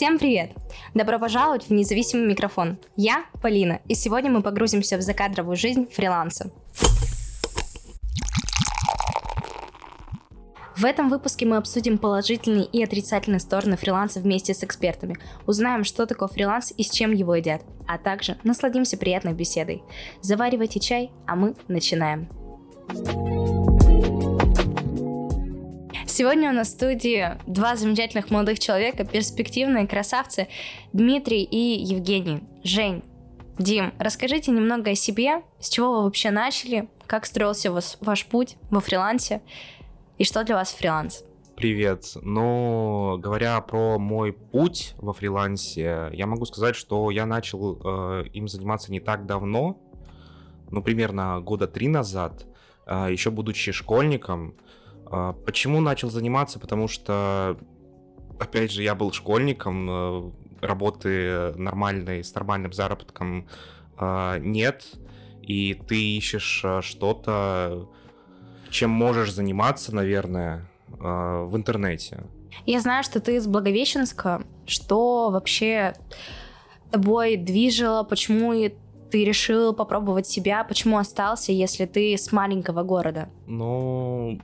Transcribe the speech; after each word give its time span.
Всем 0.00 0.18
привет! 0.18 0.52
Добро 0.94 1.18
пожаловать 1.18 1.68
в 1.68 1.72
независимый 1.74 2.26
микрофон. 2.26 2.78
Я 2.96 3.26
Полина, 3.42 3.80
и 3.86 3.92
сегодня 3.92 4.30
мы 4.30 4.40
погрузимся 4.40 4.96
в 4.96 5.02
закадровую 5.02 5.58
жизнь 5.58 5.88
фриланса. 5.92 6.50
В 10.74 10.86
этом 10.86 11.10
выпуске 11.10 11.44
мы 11.44 11.58
обсудим 11.58 11.98
положительные 11.98 12.64
и 12.64 12.82
отрицательные 12.82 13.40
стороны 13.40 13.76
фриланса 13.76 14.20
вместе 14.20 14.54
с 14.54 14.64
экспертами, 14.64 15.18
узнаем, 15.46 15.84
что 15.84 16.06
такое 16.06 16.28
фриланс 16.28 16.72
и 16.74 16.82
с 16.82 16.90
чем 16.90 17.12
его 17.12 17.34
едят, 17.34 17.60
а 17.86 17.98
также 17.98 18.38
насладимся 18.42 18.96
приятной 18.96 19.34
беседой. 19.34 19.82
Заваривайте 20.22 20.80
чай, 20.80 21.10
а 21.26 21.36
мы 21.36 21.54
начинаем. 21.68 22.26
Сегодня 26.20 26.50
у 26.50 26.52
нас 26.52 26.68
в 26.68 26.72
студии 26.72 27.28
два 27.46 27.76
замечательных 27.76 28.30
молодых 28.30 28.58
человека, 28.58 29.06
перспективные 29.06 29.86
красавцы 29.86 30.48
Дмитрий 30.92 31.42
и 31.44 31.82
Евгений. 31.82 32.42
Жень, 32.62 33.02
Дим, 33.58 33.94
расскажите 33.98 34.50
немного 34.50 34.90
о 34.90 34.94
себе, 34.94 35.42
с 35.60 35.70
чего 35.70 35.92
вы 35.92 36.02
вообще 36.02 36.30
начали, 36.30 36.90
как 37.06 37.24
строился 37.24 37.72
ваш, 37.72 37.96
ваш 38.02 38.26
путь 38.26 38.58
во 38.70 38.80
фрилансе 38.80 39.40
и 40.18 40.24
что 40.24 40.44
для 40.44 40.56
вас 40.56 40.74
фриланс? 40.74 41.24
Привет. 41.56 42.04
Ну, 42.20 43.16
говоря 43.18 43.58
про 43.62 43.98
мой 43.98 44.34
путь 44.34 44.92
во 44.98 45.14
фрилансе, 45.14 46.10
я 46.12 46.26
могу 46.26 46.44
сказать, 46.44 46.76
что 46.76 47.10
я 47.10 47.24
начал 47.24 47.80
э, 47.82 48.24
им 48.34 48.46
заниматься 48.46 48.92
не 48.92 49.00
так 49.00 49.24
давно, 49.24 49.80
ну, 50.70 50.82
примерно 50.82 51.40
года 51.40 51.66
три 51.66 51.88
назад, 51.88 52.44
э, 52.84 53.06
еще 53.10 53.30
будучи 53.30 53.72
школьником. 53.72 54.54
А, 55.10 55.32
почему 55.32 55.80
начал 55.80 56.10
заниматься? 56.10 56.58
Потому 56.58 56.88
что, 56.88 57.58
опять 58.38 58.70
же, 58.70 58.82
я 58.82 58.94
был 58.94 59.12
школьником, 59.12 59.88
э, 59.90 60.30
работы 60.60 61.52
нормальной, 61.56 62.22
с 62.22 62.34
нормальным 62.34 62.72
заработком 62.72 63.48
а, 63.96 64.38
нет, 64.38 64.84
и 65.42 65.74
ты 65.74 66.16
ищешь 66.16 66.62
э, 66.64 66.80
что-то, 66.82 67.88
чем 68.70 68.90
можешь 68.90 69.32
заниматься, 69.32 69.94
наверное, 69.94 70.70
э, 70.88 71.44
в 71.44 71.56
интернете. 71.56 72.24
Я 72.64 72.80
знаю, 72.80 73.04
что 73.04 73.20
ты 73.20 73.36
из 73.36 73.46
Благовещенска. 73.46 74.42
Что 74.66 75.30
вообще 75.30 75.94
тобой 76.90 77.36
движило? 77.36 78.02
Почему 78.02 78.52
ты 79.10 79.24
решил 79.24 79.72
попробовать 79.74 80.26
себя? 80.26 80.64
Почему 80.64 80.98
остался, 80.98 81.52
если 81.52 81.84
ты 81.84 82.14
с 82.16 82.32
маленького 82.32 82.82
города? 82.82 83.28
Ну, 83.46 84.40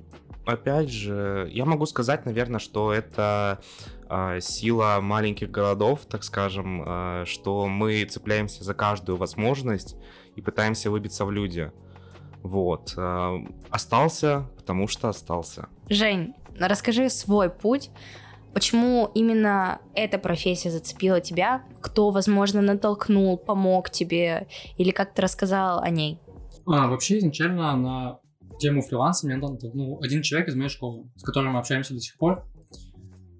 опять 0.47 0.91
же, 0.91 1.49
я 1.53 1.65
могу 1.65 1.85
сказать, 1.87 2.25
наверное, 2.25 2.61
что 2.61 2.93
это 2.93 3.61
э, 4.09 4.41
сила 4.41 5.01
маленьких 5.03 5.51
городов, 5.51 6.07
так 6.09 6.25
скажем, 6.25 6.83
э, 6.87 7.25
что 7.27 7.67
мы 7.67 8.05
цепляемся 8.05 8.65
за 8.65 8.73
каждую 8.73 9.19
возможность 9.19 9.97
и 10.37 10.41
пытаемся 10.41 10.91
выбиться 10.91 11.25
в 11.25 11.31
люди. 11.31 11.73
Вот. 12.43 12.95
Э, 12.97 13.39
остался, 13.71 14.49
потому 14.57 14.89
что 14.89 15.09
остался. 15.09 15.69
Жень, 15.91 16.35
расскажи 16.59 17.11
свой 17.11 17.51
путь. 17.51 17.91
Почему 18.55 19.11
именно 19.15 19.81
эта 19.95 20.17
профессия 20.17 20.71
зацепила 20.71 21.21
тебя? 21.21 21.65
Кто, 21.83 22.11
возможно, 22.11 22.63
натолкнул, 22.63 23.37
помог 23.37 23.91
тебе? 23.91 24.47
Или 24.79 24.93
как 24.93 25.13
ты 25.13 25.21
рассказал 25.21 25.81
о 25.81 25.91
ней? 25.91 26.19
А, 26.67 26.89
вообще, 26.89 27.19
изначально 27.19 27.73
она 27.73 28.19
тему 28.59 28.83
фриланса 28.83 29.27
меня 29.27 29.39
ну, 29.75 30.01
один 30.03 30.23
человек 30.23 30.49
из 30.49 30.55
моей 30.55 30.69
школы, 30.69 31.11
с 31.17 31.23
которым 31.23 31.53
мы 31.53 31.59
общаемся 31.59 31.95
до 31.95 32.01
сих 32.01 32.17
пор. 32.17 32.45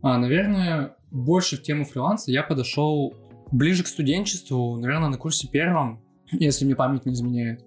А, 0.03 0.19
наверное, 0.19 0.97
больше 1.11 1.57
в 1.57 1.63
тему 1.63 1.85
фриланса 1.85 2.31
я 2.31 2.43
подошел 2.43 3.15
ближе 3.51 3.85
к 3.85 3.87
студенчеству, 3.87 4.77
наверное, 4.79 5.09
на 5.09 5.19
курсе 5.19 5.49
первом, 5.49 6.03
если 6.31 6.65
мне 6.65 6.77
память 6.77 7.07
не 7.07 7.13
изменяет. 7.13 7.65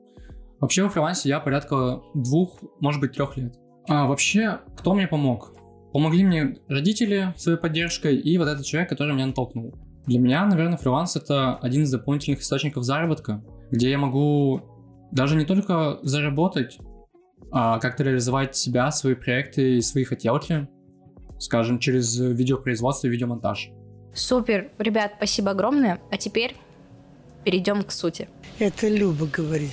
Вообще 0.60 0.84
во 0.84 0.90
фрилансе 0.90 1.30
я 1.30 1.40
порядка 1.40 2.02
двух, 2.14 2.62
может 2.80 3.00
быть, 3.00 3.14
трех 3.14 3.38
лет. 3.38 3.58
А 3.88 4.06
вообще, 4.06 4.60
кто 4.78 4.94
мне 4.94 5.08
помог? 5.08 5.54
Помогли 5.94 6.24
мне 6.24 6.58
родители 6.68 7.34
своей 7.38 7.58
поддержкой 7.58 8.18
и 8.18 8.38
вот 8.38 8.48
этот 8.48 8.66
человек, 8.66 8.90
который 8.90 9.14
меня 9.14 9.26
натолкнул. 9.26 9.74
Для 10.06 10.20
меня, 10.20 10.46
наверное, 10.46 10.78
фриланс 10.78 11.16
это 11.16 11.56
один 11.58 11.84
из 11.84 11.92
дополнительных 11.92 12.42
источников 12.42 12.84
заработка, 12.84 13.44
где 13.72 13.90
я 13.90 13.98
могу 13.98 14.62
даже 15.12 15.36
не 15.36 15.46
только 15.46 16.00
заработать, 16.04 16.78
как-то 17.52 18.04
реализовать 18.04 18.56
себя, 18.56 18.92
свои 18.92 19.16
проекты 19.16 19.78
и 19.78 19.82
свои 19.82 20.04
хотелки, 20.04 20.68
скажем, 21.40 21.80
через 21.80 22.18
видеопроизводство 22.20 23.08
и 23.08 23.10
видеомонтаж. 23.10 23.72
Супер, 24.14 24.72
ребят, 24.78 25.14
спасибо 25.18 25.52
огромное. 25.52 26.02
А 26.12 26.18
теперь 26.18 26.56
перейдем 27.44 27.84
к 27.84 27.92
сути. 27.92 28.28
Это 28.60 28.88
Люба 28.88 29.26
говорит. 29.26 29.72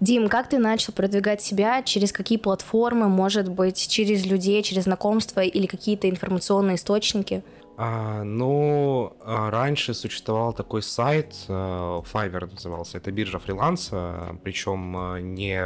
Дим, 0.00 0.28
как 0.28 0.48
ты 0.48 0.58
начал 0.58 0.92
продвигать 0.92 1.42
себя? 1.42 1.82
Через 1.82 2.10
какие 2.10 2.38
платформы? 2.38 3.08
Может 3.08 3.50
быть, 3.50 3.86
через 3.88 4.24
людей, 4.24 4.62
через 4.62 4.84
знакомства 4.84 5.40
или 5.40 5.66
какие-то 5.66 6.08
информационные 6.08 6.76
источники? 6.76 7.44
А, 7.82 8.24
ну, 8.24 9.16
а, 9.24 9.50
раньше 9.50 9.94
существовал 9.94 10.52
такой 10.52 10.82
сайт, 10.82 11.34
uh, 11.48 12.04
Fiverr 12.04 12.52
назывался, 12.52 12.98
это 12.98 13.10
биржа 13.10 13.38
фриланса, 13.38 14.38
причем 14.44 15.34
не 15.34 15.58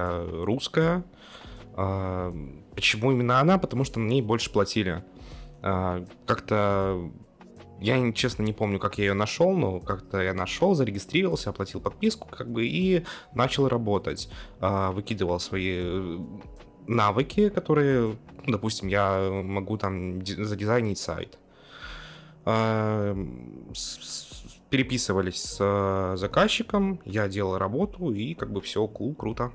русская. 0.44 1.02
Почему 1.74 3.10
именно 3.10 3.40
она? 3.40 3.58
Потому 3.58 3.82
что 3.82 3.98
на 3.98 4.06
ней 4.06 4.22
больше 4.22 4.52
платили. 4.52 5.02
Как-то 5.60 7.10
я, 7.80 8.12
честно, 8.12 8.44
не 8.44 8.52
помню, 8.52 8.78
как 8.78 8.98
я 8.98 9.06
ее 9.06 9.14
нашел, 9.14 9.50
но 9.50 9.80
как-то 9.80 10.22
я 10.22 10.34
нашел, 10.34 10.76
зарегистрировался, 10.76 11.50
оплатил 11.50 11.80
подписку, 11.80 12.28
как 12.28 12.48
бы, 12.48 12.64
и 12.64 13.04
начал 13.34 13.66
работать. 13.66 14.30
Выкидывал 14.60 15.40
свои 15.40 16.16
навыки, 16.86 17.48
которые, 17.48 18.16
допустим, 18.46 18.86
я 18.86 19.28
могу 19.42 19.76
там 19.78 20.24
задизайнить 20.24 20.98
сайт 20.98 21.38
переписывались 24.70 25.42
с 25.42 25.56
э, 25.60 26.16
заказчиком, 26.16 26.98
я 27.04 27.28
делал 27.28 27.58
работу, 27.58 28.10
и 28.12 28.34
как 28.34 28.50
бы 28.50 28.60
все, 28.60 28.86
кул, 28.88 29.14
круто. 29.14 29.52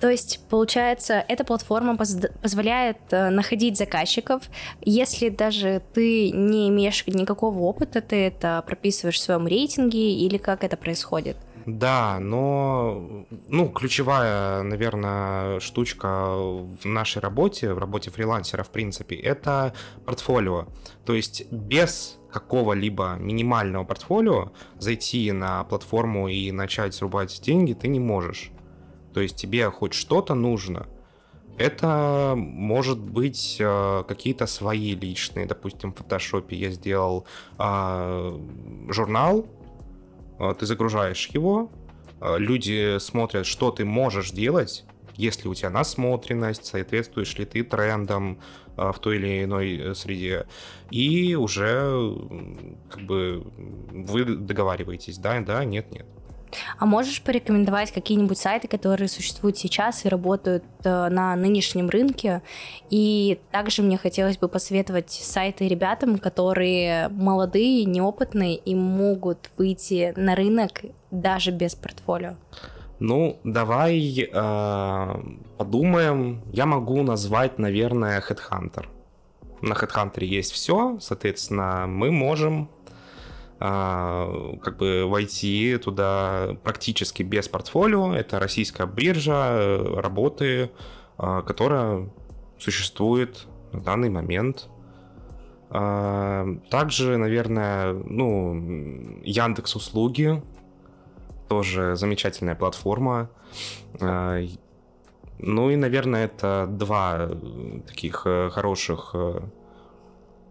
То 0.00 0.08
есть, 0.08 0.40
получается, 0.48 1.24
эта 1.28 1.44
платформа 1.44 1.96
поз- 1.96 2.30
позволяет 2.40 2.96
э, 3.10 3.30
находить 3.30 3.76
заказчиков. 3.76 4.42
Если 4.80 5.28
даже 5.28 5.82
ты 5.92 6.30
не 6.30 6.70
имеешь 6.70 7.06
никакого 7.06 7.58
опыта, 7.60 8.00
ты 8.00 8.16
это 8.16 8.64
прописываешь 8.66 9.16
в 9.18 9.22
своем 9.22 9.46
рейтинге 9.46 10.14
или 10.14 10.38
как 10.38 10.64
это 10.64 10.76
происходит? 10.76 11.36
Да, 11.66 12.18
но 12.20 13.26
ну, 13.48 13.68
ключевая, 13.68 14.62
наверное, 14.62 15.60
штучка 15.60 16.34
в 16.36 16.84
нашей 16.84 17.20
работе, 17.20 17.72
в 17.72 17.78
работе 17.78 18.10
фрилансера, 18.10 18.62
в 18.62 18.70
принципе, 18.70 19.16
это 19.16 19.72
портфолио. 20.04 20.66
То 21.04 21.14
есть 21.14 21.50
без 21.52 22.18
какого-либо 22.32 23.16
минимального 23.18 23.84
портфолио 23.84 24.52
зайти 24.78 25.30
на 25.32 25.64
платформу 25.64 26.28
и 26.28 26.50
начать 26.50 26.94
срубать 26.94 27.40
деньги 27.42 27.74
ты 27.74 27.88
не 27.88 28.00
можешь. 28.00 28.50
То 29.12 29.20
есть 29.20 29.36
тебе 29.36 29.70
хоть 29.70 29.92
что-то 29.92 30.34
нужно. 30.34 30.86
Это 31.58 32.32
может 32.34 32.98
быть 32.98 33.58
э, 33.60 34.04
какие-то 34.08 34.46
свои 34.46 34.94
личные, 34.94 35.44
допустим, 35.44 35.92
в 35.92 35.96
фотошопе 35.98 36.56
я 36.56 36.70
сделал 36.70 37.26
э, 37.58 38.38
журнал, 38.88 39.46
ты 40.58 40.66
загружаешь 40.66 41.28
его, 41.28 41.70
э, 42.20 42.38
люди 42.38 42.98
смотрят, 42.98 43.46
что 43.46 43.70
ты 43.70 43.84
можешь 43.84 44.30
делать, 44.30 44.84
есть 45.16 45.44
ли 45.44 45.50
у 45.50 45.54
тебя 45.54 45.70
насмотренность, 45.70 46.64
соответствуешь 46.64 47.36
ли 47.38 47.44
ты 47.44 47.62
трендам 47.62 48.40
э, 48.76 48.92
в 48.92 48.98
той 48.98 49.16
или 49.16 49.44
иной 49.44 49.76
э, 49.76 49.94
среде, 49.94 50.46
и 50.90 51.34
уже 51.34 52.14
как 52.90 53.02
бы 53.02 53.44
вы 53.92 54.24
договариваетесь, 54.24 55.18
да, 55.18 55.40
да, 55.40 55.64
нет, 55.64 55.92
нет. 55.92 56.06
А 56.78 56.86
можешь 56.86 57.22
порекомендовать 57.22 57.92
какие-нибудь 57.92 58.38
сайты, 58.38 58.68
которые 58.68 59.08
существуют 59.08 59.58
сейчас 59.58 60.04
и 60.04 60.08
работают 60.08 60.64
э, 60.84 61.08
на 61.08 61.34
нынешнем 61.36 61.88
рынке? 61.88 62.42
И 62.90 63.40
также 63.50 63.82
мне 63.82 63.96
хотелось 63.98 64.38
бы 64.38 64.48
посоветовать 64.48 65.10
сайты 65.10 65.68
ребятам, 65.68 66.18
которые 66.18 67.08
молодые, 67.08 67.84
неопытные 67.84 68.56
и 68.56 68.74
могут 68.74 69.50
выйти 69.56 70.12
на 70.16 70.34
рынок 70.34 70.82
даже 71.10 71.50
без 71.50 71.74
портфолио. 71.74 72.36
Ну, 72.98 73.40
давай 73.42 74.28
э, 74.32 75.14
подумаем. 75.58 76.42
Я 76.52 76.66
могу 76.66 77.02
назвать, 77.02 77.58
наверное, 77.58 78.20
Headhunter. 78.20 78.86
На 79.60 79.74
Headhunter 79.74 80.24
есть 80.24 80.52
все, 80.52 80.98
соответственно, 81.00 81.86
мы 81.88 82.10
можем 82.10 82.68
как 83.62 84.76
бы 84.78 85.04
войти 85.06 85.76
туда 85.76 86.56
практически 86.64 87.22
без 87.22 87.48
портфолио. 87.48 88.12
Это 88.14 88.40
российская 88.40 88.86
биржа 88.86 89.50
э, 89.52 90.00
работы, 90.00 90.70
а, 91.16 91.42
которая 91.42 92.08
существует 92.58 93.46
на 93.72 93.80
данный 93.80 94.10
момент. 94.10 94.68
А, 95.70 96.46
также, 96.70 97.16
наверное, 97.16 97.92
ну, 97.92 99.20
Яндекс 99.22 99.76
услуги, 99.76 100.42
тоже 101.48 101.94
замечательная 101.94 102.56
платформа. 102.56 103.30
А, 104.00 104.40
ну 105.38 105.70
и, 105.70 105.76
наверное, 105.76 106.24
это 106.24 106.66
два 106.68 107.30
таких 107.86 108.22
э, 108.26 108.50
хороших 108.50 109.10
э, 109.14 109.40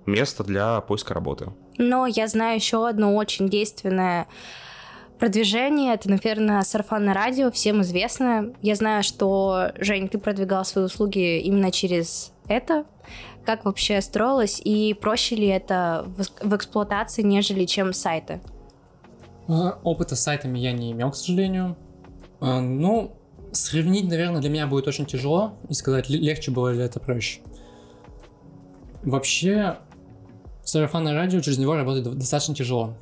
места 0.05 0.43
для 0.43 0.81
поиска 0.81 1.13
работы. 1.13 1.51
Но 1.77 2.05
я 2.07 2.27
знаю 2.27 2.55
еще 2.55 2.87
одно 2.87 3.15
очень 3.15 3.49
действенное 3.49 4.27
продвижение. 5.19 5.93
Это, 5.93 6.09
наверное, 6.09 6.61
сарафанное 6.61 7.13
радио, 7.13 7.51
всем 7.51 7.81
известно. 7.81 8.53
Я 8.61 8.75
знаю, 8.75 9.03
что, 9.03 9.71
Жень, 9.79 10.09
ты 10.09 10.17
продвигал 10.17 10.65
свои 10.65 10.85
услуги 10.85 11.39
именно 11.41 11.71
через 11.71 12.33
это. 12.47 12.85
Как 13.45 13.65
вообще 13.65 14.01
строилось 14.01 14.61
и 14.63 14.93
проще 14.93 15.35
ли 15.35 15.47
это 15.47 16.05
в 16.41 16.55
эксплуатации, 16.55 17.21
нежели 17.21 17.65
чем 17.65 17.93
сайты? 17.93 18.41
А, 19.47 19.79
опыта 19.83 20.15
с 20.15 20.23
сайтами 20.23 20.59
я 20.59 20.71
не 20.71 20.91
имел, 20.91 21.11
к 21.11 21.15
сожалению. 21.15 21.75
А, 22.39 22.59
ну, 22.59 23.15
сравнить, 23.51 24.07
наверное, 24.07 24.41
для 24.41 24.49
меня 24.49 24.67
будет 24.67 24.87
очень 24.87 25.05
тяжело 25.05 25.53
и 25.69 25.73
сказать, 25.73 26.09
легче 26.09 26.51
было 26.51 26.73
ли 26.73 26.81
это 26.81 26.99
проще. 26.99 27.41
Вообще, 29.03 29.77
сарафанное 30.63 31.13
радио, 31.13 31.39
через 31.41 31.57
него 31.57 31.75
работать 31.75 32.03
достаточно 32.17 32.55
тяжело. 32.55 32.93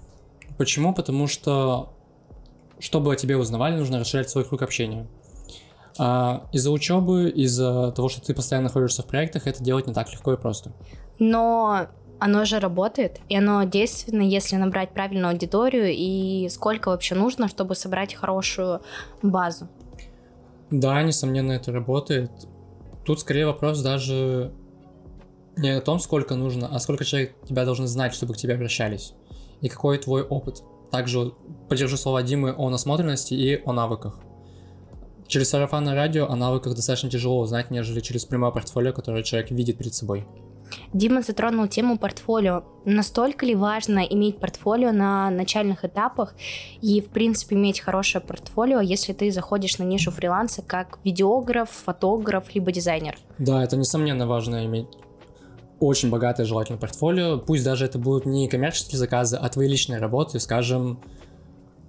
Почему? 0.57 0.93
Потому 0.93 1.27
что, 1.27 1.93
чтобы 2.79 3.13
о 3.13 3.15
тебе 3.15 3.37
узнавали, 3.37 3.75
нужно 3.75 3.99
расширять 3.99 4.29
свой 4.29 4.43
круг 4.45 4.61
общения. 4.61 5.07
А 5.97 6.47
из-за 6.53 6.71
учебы, 6.71 7.29
из-за 7.29 7.91
того, 7.91 8.09
что 8.09 8.21
ты 8.21 8.33
постоянно 8.33 8.67
находишься 8.67 9.03
в 9.03 9.05
проектах, 9.05 9.47
это 9.47 9.63
делать 9.63 9.87
не 9.87 9.93
так 9.93 10.11
легко 10.11 10.33
и 10.33 10.37
просто. 10.37 10.71
Но 11.19 11.87
оно 12.19 12.45
же 12.45 12.59
работает, 12.59 13.19
и 13.29 13.37
оно 13.37 13.63
действенно, 13.63 14.21
если 14.21 14.55
набрать 14.55 14.91
правильную 14.91 15.31
аудиторию, 15.31 15.87
и 15.89 16.47
сколько 16.49 16.89
вообще 16.89 17.15
нужно, 17.15 17.47
чтобы 17.47 17.75
собрать 17.75 18.13
хорошую 18.13 18.81
базу. 19.21 19.67
Да, 20.69 21.01
несомненно, 21.01 21.53
это 21.53 21.71
работает. 21.71 22.31
Тут 23.05 23.21
скорее 23.21 23.45
вопрос 23.45 23.81
даже 23.81 24.51
не 25.59 25.69
о 25.69 25.81
том, 25.81 25.99
сколько 25.99 26.35
нужно, 26.35 26.67
а 26.71 26.79
сколько 26.79 27.05
человек 27.05 27.35
тебя 27.47 27.65
должны 27.65 27.87
знать, 27.87 28.13
чтобы 28.13 28.33
к 28.33 28.37
тебе 28.37 28.55
обращались. 28.55 29.13
И 29.61 29.69
какой 29.69 29.97
твой 29.97 30.23
опыт. 30.23 30.63
Также 30.91 31.33
поддержу 31.67 31.97
слова 31.97 32.23
Димы 32.23 32.53
о 32.57 32.69
насмотренности 32.69 33.33
и 33.33 33.61
о 33.63 33.73
навыках. 33.73 34.19
Через 35.27 35.49
сарафанное 35.49 35.93
радио 35.93 36.25
о 36.25 36.35
навыках 36.35 36.75
достаточно 36.75 37.09
тяжело 37.09 37.39
узнать, 37.39 37.69
нежели 37.69 37.99
через 37.99 38.25
прямое 38.25 38.51
портфолио, 38.51 38.93
которое 38.93 39.21
человек 39.21 39.51
видит 39.51 39.77
перед 39.77 39.93
собой. 39.93 40.25
Дима 40.93 41.21
затронул 41.21 41.67
тему 41.67 41.99
портфолио. 41.99 42.63
Настолько 42.85 43.45
ли 43.45 43.53
важно 43.53 43.99
иметь 43.99 44.39
портфолио 44.39 44.91
на 44.91 45.29
начальных 45.29 45.85
этапах 45.85 46.33
и, 46.81 47.01
в 47.01 47.09
принципе, 47.09 47.55
иметь 47.55 47.79
хорошее 47.79 48.23
портфолио, 48.23 48.79
если 48.79 49.13
ты 49.13 49.31
заходишь 49.31 49.77
на 49.77 49.83
нишу 49.83 50.09
фриланса 50.11 50.63
как 50.63 50.99
видеограф, 51.03 51.69
фотограф, 51.69 52.55
либо 52.55 52.71
дизайнер? 52.71 53.17
Да, 53.37 53.63
это 53.63 53.77
несомненно 53.77 54.25
важно 54.25 54.65
иметь 54.65 54.87
очень 55.79 56.09
богатое 56.09 56.45
желательно 56.45 56.77
портфолио. 56.77 57.37
Пусть 57.39 57.63
даже 57.63 57.85
это 57.85 57.97
будут 57.97 58.25
не 58.25 58.47
коммерческие 58.47 58.97
заказы, 58.97 59.37
а 59.37 59.49
твои 59.49 59.67
личные 59.67 59.99
работы, 59.99 60.39
скажем, 60.39 60.99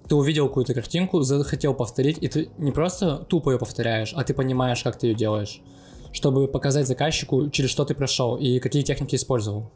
ты 0.07 0.15
увидел 0.15 0.47
какую-то 0.47 0.73
картинку, 0.73 1.21
захотел 1.21 1.73
повторить, 1.73 2.17
и 2.21 2.27
ты 2.27 2.49
не 2.57 2.71
просто 2.71 3.17
тупо 3.17 3.51
ее 3.51 3.57
повторяешь, 3.57 4.13
а 4.13 4.23
ты 4.23 4.33
понимаешь, 4.33 4.83
как 4.83 4.97
ты 4.97 5.07
ее 5.07 5.15
делаешь, 5.15 5.61
чтобы 6.11 6.47
показать 6.47 6.87
заказчику, 6.87 7.49
через 7.49 7.69
что 7.69 7.85
ты 7.85 7.93
прошел 7.95 8.35
и 8.35 8.59
какие 8.59 8.83
техники 8.83 9.15
использовал. 9.15 9.71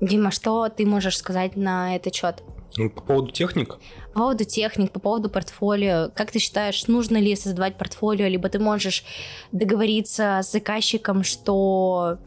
Дима, 0.00 0.30
что 0.30 0.68
ты 0.68 0.86
можешь 0.86 1.18
сказать 1.18 1.56
на 1.56 1.96
этот 1.96 2.14
счет? 2.14 2.42
Ну, 2.76 2.90
по 2.90 3.02
поводу 3.02 3.30
техник? 3.30 3.78
По 4.12 4.20
поводу 4.20 4.44
техник, 4.44 4.90
по 4.90 5.00
поводу 5.00 5.30
портфолио. 5.30 6.10
Как 6.14 6.32
ты 6.32 6.38
считаешь, 6.38 6.86
нужно 6.88 7.18
ли 7.18 7.36
создавать 7.36 7.78
портфолио, 7.78 8.26
либо 8.26 8.48
ты 8.48 8.58
можешь 8.58 9.04
договориться 9.52 10.40
с 10.42 10.50
заказчиком, 10.50 11.22
что 11.22 12.18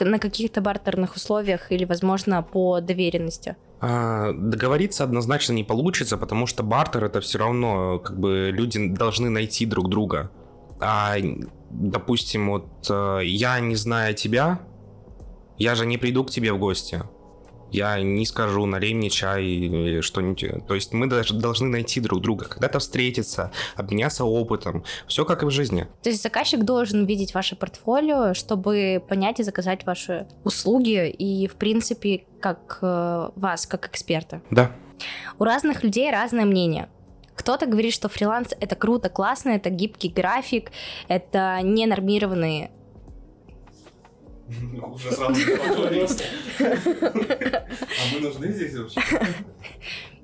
на 0.00 0.18
каких-то 0.18 0.60
бартерных 0.60 1.16
условиях 1.16 1.72
или, 1.72 1.84
возможно, 1.84 2.42
по 2.42 2.80
доверенности? 2.80 3.56
А, 3.80 4.32
договориться 4.32 5.04
однозначно 5.04 5.52
не 5.52 5.64
получится, 5.64 6.16
потому 6.16 6.46
что 6.46 6.62
бартер 6.62 7.04
это 7.04 7.20
все 7.20 7.38
равно, 7.38 7.98
как 7.98 8.18
бы 8.18 8.50
люди 8.52 8.88
должны 8.88 9.28
найти 9.30 9.66
друг 9.66 9.88
друга. 9.88 10.30
А, 10.80 11.16
допустим, 11.70 12.50
вот 12.50 12.66
э, 12.90 13.20
я 13.24 13.60
не 13.60 13.76
знаю 13.76 14.14
тебя, 14.14 14.60
я 15.58 15.74
же 15.74 15.86
не 15.86 15.98
приду 15.98 16.24
к 16.24 16.30
тебе 16.30 16.52
в 16.52 16.58
гости 16.58 17.02
я 17.70 18.00
не 18.00 18.26
скажу, 18.26 18.66
налей 18.66 18.94
мне 18.94 19.10
чай 19.10 19.44
или 19.44 20.00
что-нибудь. 20.00 20.66
То 20.66 20.74
есть 20.74 20.92
мы 20.92 21.06
даже 21.06 21.34
должны 21.34 21.68
найти 21.68 22.00
друг 22.00 22.20
друга, 22.20 22.46
когда-то 22.46 22.78
встретиться, 22.78 23.52
обменяться 23.74 24.24
опытом. 24.24 24.84
Все 25.06 25.24
как 25.24 25.42
и 25.42 25.46
в 25.46 25.50
жизни. 25.50 25.86
То 26.02 26.10
есть 26.10 26.22
заказчик 26.22 26.64
должен 26.64 27.06
видеть 27.06 27.34
ваше 27.34 27.56
портфолио, 27.56 28.34
чтобы 28.34 29.02
понять 29.08 29.40
и 29.40 29.42
заказать 29.42 29.86
ваши 29.86 30.26
услуги 30.44 31.08
и, 31.08 31.46
в 31.48 31.56
принципе, 31.56 32.24
как 32.40 32.78
э, 32.82 33.30
вас, 33.34 33.66
как 33.66 33.88
эксперта. 33.88 34.42
Да. 34.50 34.72
У 35.38 35.44
разных 35.44 35.82
людей 35.82 36.10
разное 36.10 36.44
мнение. 36.44 36.88
Кто-то 37.34 37.66
говорит, 37.66 37.92
что 37.92 38.08
фриланс 38.08 38.54
это 38.60 38.74
круто, 38.76 39.10
классно, 39.10 39.50
это 39.50 39.68
гибкий 39.68 40.08
график, 40.08 40.72
это 41.06 41.60
ненормированные 41.62 42.70
уже 44.92 45.12
сразу 45.12 45.34
А 45.34 45.34
мы 48.12 48.20
нужны 48.20 48.52
здесь 48.52 48.76
вообще? 48.76 49.00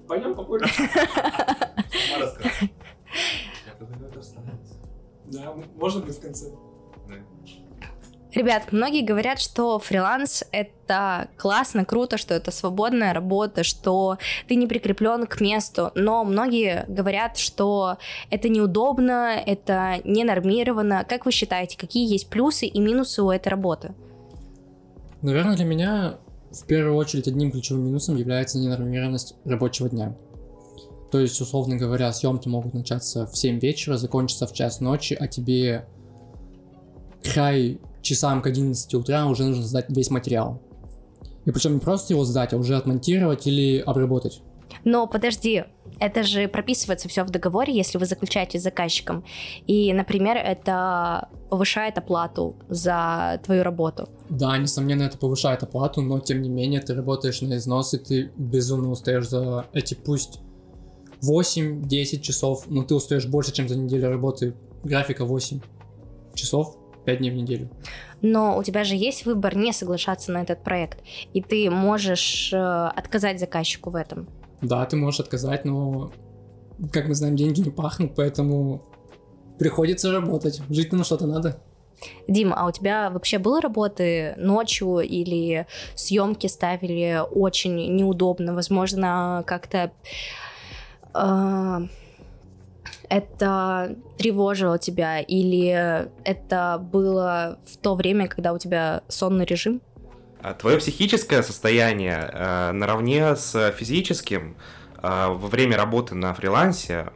Пойдем 0.06 0.34
покурим. 0.34 0.66
Сама 0.68 2.18
расскажи. 2.18 2.70
Да, 5.26 5.54
можно 5.76 6.02
быть 6.02 6.16
в 6.16 6.20
конце. 6.20 6.50
Ребят, 8.34 8.72
многие 8.72 9.02
говорят, 9.02 9.40
что 9.40 9.78
фриланс— 9.78 10.42
это 10.52 11.28
классно, 11.36 11.84
круто, 11.84 12.16
что 12.16 12.32
это 12.32 12.50
свободная 12.50 13.12
работа, 13.12 13.62
что 13.62 14.16
ты 14.48 14.54
не 14.54 14.66
прикреплен 14.66 15.26
к 15.26 15.40
месту, 15.42 15.92
но 15.94 16.24
многие 16.24 16.86
говорят, 16.88 17.36
что 17.36 17.98
это 18.30 18.48
неудобно, 18.48 19.34
это 19.44 20.00
не 20.04 20.24
нормировано. 20.24 21.04
Как 21.06 21.26
вы 21.26 21.32
считаете, 21.32 21.76
какие 21.76 22.10
есть 22.10 22.30
плюсы 22.30 22.64
и 22.66 22.80
минусы 22.80 23.22
у 23.22 23.30
этой 23.30 23.48
работы? 23.48 23.94
Наверное, 25.22 25.56
для 25.56 25.64
меня 25.64 26.18
в 26.50 26.66
первую 26.66 26.96
очередь 26.96 27.28
одним 27.28 27.52
ключевым 27.52 27.86
минусом 27.86 28.16
является 28.16 28.58
ненормированность 28.58 29.36
рабочего 29.44 29.88
дня. 29.88 30.16
То 31.10 31.20
есть, 31.20 31.40
условно 31.40 31.76
говоря, 31.76 32.12
съемки 32.12 32.48
могут 32.48 32.74
начаться 32.74 33.26
в 33.26 33.36
7 33.36 33.60
вечера, 33.60 33.96
закончиться 33.96 34.46
в 34.46 34.52
час 34.52 34.80
ночи, 34.80 35.16
а 35.18 35.28
тебе 35.28 35.86
край 37.22 37.80
часам 38.00 38.42
к 38.42 38.46
11 38.46 38.94
утра 38.94 39.26
уже 39.26 39.44
нужно 39.44 39.62
сдать 39.62 39.86
весь 39.88 40.10
материал. 40.10 40.60
И 41.44 41.50
причем 41.50 41.74
не 41.74 41.80
просто 41.80 42.14
его 42.14 42.24
сдать, 42.24 42.52
а 42.52 42.56
уже 42.56 42.76
отмонтировать 42.76 43.46
или 43.46 43.78
обработать. 43.78 44.42
Но 44.84 45.06
подожди, 45.06 45.64
это 45.98 46.22
же 46.22 46.48
прописывается 46.48 47.08
все 47.08 47.24
в 47.24 47.30
договоре, 47.30 47.74
если 47.74 47.98
вы 47.98 48.06
заключаете 48.06 48.58
с 48.58 48.62
заказчиком. 48.62 49.24
И, 49.66 49.92
например, 49.92 50.36
это 50.36 51.28
повышает 51.50 51.98
оплату 51.98 52.56
за 52.68 53.40
твою 53.44 53.62
работу. 53.62 54.08
Да, 54.28 54.56
несомненно, 54.58 55.02
это 55.02 55.18
повышает 55.18 55.62
оплату, 55.62 56.02
но 56.02 56.18
тем 56.18 56.42
не 56.42 56.48
менее 56.48 56.80
ты 56.80 56.94
работаешь 56.94 57.40
на 57.42 57.56
износ, 57.56 57.94
и 57.94 57.98
ты 57.98 58.32
безумно 58.36 58.90
устаешь 58.90 59.28
за 59.28 59.66
эти 59.72 59.94
пусть 59.94 60.40
8-10 61.22 62.20
часов, 62.20 62.64
но 62.68 62.82
ты 62.82 62.94
устаешь 62.94 63.26
больше, 63.26 63.52
чем 63.52 63.68
за 63.68 63.76
неделю 63.76 64.08
работы. 64.08 64.54
Графика 64.82 65.24
8 65.24 65.60
часов, 66.34 66.76
5 67.04 67.18
дней 67.18 67.30
в 67.30 67.34
неделю. 67.34 67.70
Но 68.20 68.56
у 68.56 68.62
тебя 68.62 68.84
же 68.84 68.96
есть 68.96 69.26
выбор 69.26 69.56
не 69.56 69.72
соглашаться 69.72 70.32
на 70.32 70.42
этот 70.42 70.64
проект, 70.64 71.02
и 71.32 71.42
ты 71.42 71.70
можешь 71.70 72.52
э, 72.52 72.56
отказать 72.56 73.38
заказчику 73.38 73.90
в 73.90 73.96
этом. 73.96 74.28
Да, 74.62 74.84
ты 74.86 74.96
можешь 74.96 75.20
отказать, 75.20 75.64
но, 75.64 76.12
как 76.92 77.08
мы 77.08 77.14
знаем, 77.14 77.36
деньги 77.36 77.60
не 77.60 77.70
пахнут, 77.70 78.14
поэтому 78.14 78.82
приходится 79.58 80.12
работать. 80.12 80.62
Жить 80.70 80.92
на 80.92 81.04
что-то 81.04 81.26
надо. 81.26 81.60
Дима, 82.28 82.56
а 82.56 82.66
у 82.66 82.72
тебя 82.72 83.10
вообще 83.10 83.38
были 83.38 83.60
работы 83.60 84.34
ночью 84.36 85.00
или 85.00 85.66
съемки 85.94 86.46
ставили 86.46 87.22
очень 87.30 87.94
неудобно? 87.94 88.54
Возможно, 88.54 89.44
как-то 89.46 89.92
э, 91.14 91.80
это 93.08 93.96
тревожило 94.18 94.78
тебя 94.78 95.20
или 95.20 96.08
это 96.24 96.84
было 96.92 97.58
в 97.66 97.76
то 97.76 97.94
время, 97.94 98.26
когда 98.28 98.52
у 98.52 98.58
тебя 98.58 99.02
сонный 99.08 99.44
режим? 99.44 99.80
А 100.42 100.54
твое 100.54 100.78
психическое 100.78 101.42
состояние 101.42 102.28
э, 102.32 102.72
наравне 102.72 103.36
с 103.36 103.70
физическим 103.72 104.56
э, 104.96 105.26
во 105.28 105.48
время 105.48 105.76
работы 105.76 106.16
на 106.16 106.34
фрилансе, 106.34 107.12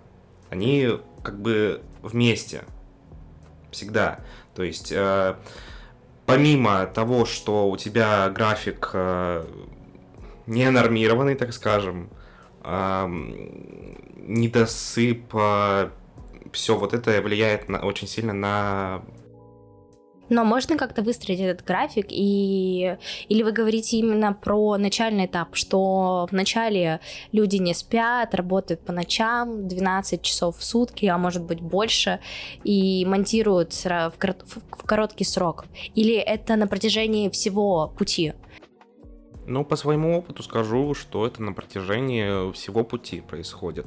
они 0.49 0.91
как 1.25 1.41
бы 1.41 1.83
вместе. 2.03 2.63
Всегда. 3.73 4.21
То 4.55 4.63
есть 4.63 4.93
э, 4.93 5.35
помимо 6.25 6.87
того, 6.87 7.25
что 7.25 7.69
у 7.69 7.77
тебя 7.77 8.29
график 8.31 8.91
э, 8.93 9.45
не 10.47 10.71
нормированный, 10.71 11.35
так 11.35 11.53
скажем, 11.53 12.11
э, 12.63 13.07
недосып, 14.19 15.35
э, 15.35 15.91
все 16.53 16.79
вот 16.79 16.95
это 16.95 17.21
влияет 17.23 17.69
на, 17.69 17.81
очень 17.81 18.07
сильно 18.07 18.33
на 18.33 19.03
но 20.29 20.45
можно 20.45 20.77
как-то 20.77 21.03
выстроить 21.03 21.41
этот 21.41 21.67
график, 21.67 22.07
и... 22.11 22.97
или 23.29 23.43
вы 23.43 23.53
говорите 23.53 23.99
именно 23.99 24.33
про 24.33 24.77
начальный 24.77 25.27
этап, 25.27 25.55
что 25.55 26.27
вначале 26.31 27.01
люди 27.33 27.57
не 27.57 27.75
спят, 27.75 28.35
работают 28.35 28.81
по 28.81 28.93
ночам, 28.93 29.69
12 29.69 30.23
часов 30.23 30.59
в 30.59 30.65
сутки, 30.65 31.07
а 31.07 31.19
может 31.19 31.45
быть 31.45 31.61
больше, 31.61 32.21
и 32.65 33.05
монтируют 33.07 33.73
в, 33.73 34.13
в 34.19 34.87
короткий 34.87 35.25
срок? 35.25 35.67
Или 35.95 36.17
это 36.17 36.57
на 36.57 36.67
протяжении 36.67 37.29
всего 37.29 37.93
пути? 37.97 38.33
Ну, 39.47 39.65
по 39.65 39.77
своему 39.77 40.19
опыту 40.19 40.43
скажу, 40.43 40.95
что 40.95 41.25
это 41.27 41.41
на 41.41 41.53
протяжении 41.53 42.53
всего 42.53 42.83
пути 42.83 43.21
происходит. 43.21 43.87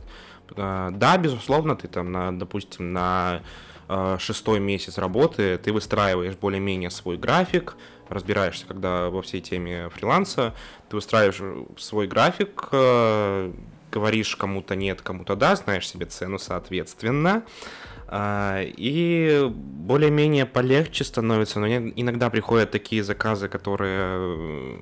Э, 0.55 0.89
да, 0.91 1.17
безусловно, 1.17 1.75
ты 1.75 1.88
там, 1.88 2.12
на, 2.12 2.31
допустим, 2.38 2.93
на 2.93 3.41
шестой 4.19 4.60
месяц 4.60 4.98
работы 4.98 5.58
ты 5.58 5.74
выстраиваешь 5.74 6.36
более-менее 6.36 6.91
свой 6.91 7.17
график, 7.17 7.75
разбираешься, 8.10 8.65
когда 8.65 9.10
во 9.10 9.22
всей 9.22 9.41
теме 9.41 9.89
фриланса, 9.89 10.53
ты 10.89 10.96
выстраиваешь 10.96 11.41
свой 11.77 12.08
график, 12.08 12.67
э, 12.72 13.51
говоришь 13.91 14.36
кому-то 14.36 14.75
нет, 14.75 15.01
кому-то 15.01 15.36
да, 15.36 15.55
знаешь 15.55 15.88
себе 15.88 16.05
цену 16.05 16.39
соответственно, 16.39 17.43
э, 18.08 18.72
и 18.77 19.48
более-менее 19.50 20.46
полегче 20.46 21.03
становится, 21.03 21.60
но 21.60 21.67
иногда 21.67 22.29
приходят 22.29 22.72
такие 22.72 23.03
заказы, 23.03 23.48
которые 23.48 24.79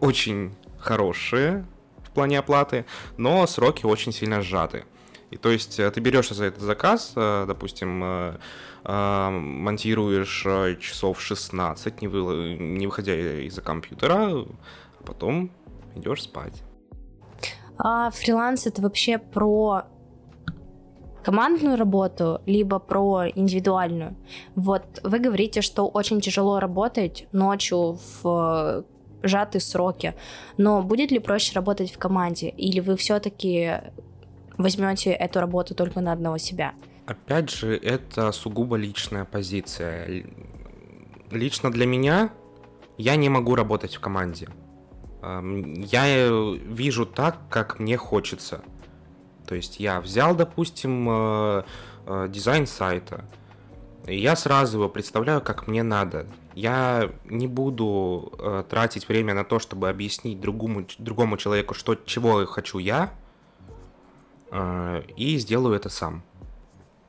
очень 0.00 0.54
хорошие 0.78 1.66
в 2.04 2.10
плане 2.10 2.38
оплаты, 2.38 2.84
но 3.16 3.46
сроки 3.46 3.86
очень 3.86 4.12
сильно 4.12 4.42
сжаты. 4.42 4.84
И 5.30 5.36
то 5.36 5.50
есть 5.50 5.78
э, 5.80 5.90
ты 5.90 6.00
берешься 6.00 6.34
за 6.34 6.44
этот 6.44 6.62
заказ, 6.62 7.12
э, 7.16 7.44
допустим, 7.48 8.02
э, 8.04 8.38
монтируешь 8.84 10.46
часов 10.80 11.20
16, 11.20 12.02
не, 12.02 12.08
вы, 12.08 12.56
не 12.58 12.86
выходя 12.86 13.14
из-за 13.14 13.60
компьютера, 13.60 14.28
а 14.30 15.02
потом 15.04 15.50
идешь 15.96 16.22
спать. 16.22 16.62
А 17.78 18.10
фриланс 18.10 18.66
это 18.66 18.80
вообще 18.82 19.18
про 19.18 19.82
командную 21.24 21.76
работу, 21.76 22.40
либо 22.46 22.78
про 22.78 23.28
индивидуальную. 23.28 24.16
Вот 24.54 25.00
вы 25.02 25.18
говорите, 25.18 25.60
что 25.60 25.88
очень 25.88 26.20
тяжело 26.20 26.60
работать 26.60 27.26
ночью 27.32 27.98
в 28.22 28.84
сжатые 29.24 29.60
сроки, 29.60 30.14
но 30.56 30.82
будет 30.82 31.10
ли 31.10 31.18
проще 31.18 31.54
работать 31.54 31.90
в 31.90 31.98
команде, 31.98 32.48
или 32.48 32.78
вы 32.78 32.96
все-таки 32.96 33.80
возьмете 34.58 35.10
эту 35.10 35.40
работу 35.40 35.74
только 35.74 36.00
на 36.00 36.12
одного 36.12 36.38
себя? 36.38 36.74
Опять 37.06 37.50
же, 37.50 37.76
это 37.76 38.32
сугубо 38.32 38.76
личная 38.76 39.24
позиция. 39.24 40.24
Лично 41.30 41.70
для 41.70 41.86
меня 41.86 42.30
я 42.98 43.16
не 43.16 43.28
могу 43.28 43.54
работать 43.54 43.94
в 43.94 44.00
команде. 44.00 44.48
Я 45.22 46.28
вижу 46.28 47.06
так, 47.06 47.48
как 47.48 47.78
мне 47.78 47.96
хочется. 47.96 48.60
То 49.46 49.54
есть 49.54 49.80
я 49.80 50.00
взял, 50.00 50.34
допустим, 50.34 51.08
э, 51.08 51.62
э, 52.06 52.26
дизайн 52.28 52.66
сайта, 52.66 53.24
и 54.06 54.18
я 54.18 54.36
сразу 54.36 54.78
его 54.78 54.88
представляю, 54.88 55.40
как 55.40 55.66
мне 55.66 55.82
надо. 55.82 56.26
Я 56.54 57.10
не 57.24 57.46
буду 57.46 58.32
э, 58.38 58.64
тратить 58.68 59.08
время 59.08 59.34
на 59.34 59.44
то, 59.44 59.58
чтобы 59.58 59.88
объяснить 59.88 60.40
другому, 60.40 60.86
другому 60.98 61.36
человеку, 61.36 61.74
что, 61.74 61.94
чего 61.94 62.44
хочу 62.46 62.78
я, 62.78 63.12
Э, 64.50 65.02
и 65.16 65.38
сделаю 65.38 65.74
это 65.74 65.88
сам. 65.88 66.22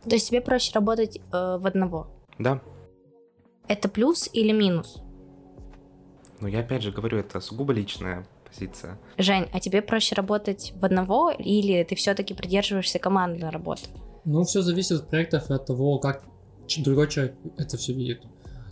То 0.03 0.15
есть 0.15 0.29
тебе 0.29 0.41
проще 0.41 0.72
работать 0.74 1.17
э, 1.17 1.22
в 1.60 1.65
одного? 1.65 2.08
Да. 2.39 2.62
Это 3.67 3.89
плюс 3.89 4.29
или 4.32 4.51
минус? 4.51 5.01
Ну, 6.39 6.48
я 6.48 6.60
опять 6.60 6.84
же 6.84 6.91
говорю, 6.91 7.17
это 7.17 7.39
сугубо 7.41 7.74
личная 7.74 8.25
позиция. 8.48 8.98
Жень, 9.17 9.48
а 9.51 9.60
тебе 9.60 9.82
проще 9.82 10.15
работать 10.15 10.74
в 10.75 10.86
одного 10.86 11.32
или 11.32 11.84
ты 11.84 11.96
все-таки 11.96 12.34
придерживаешься 12.34 13.00
командной 13.00 13.50
работы? 13.50 13.82
Ну, 14.24 14.44
все 14.44 14.62
зависит 14.62 15.01
от 15.01 15.10
проектов 15.10 15.50
и 15.50 15.53
от 15.53 15.65
того, 15.65 16.00
как 16.00 16.24
другой 16.77 17.10
человек 17.10 17.36
это 17.58 17.77
все 17.77 17.94
видит. 17.94 18.24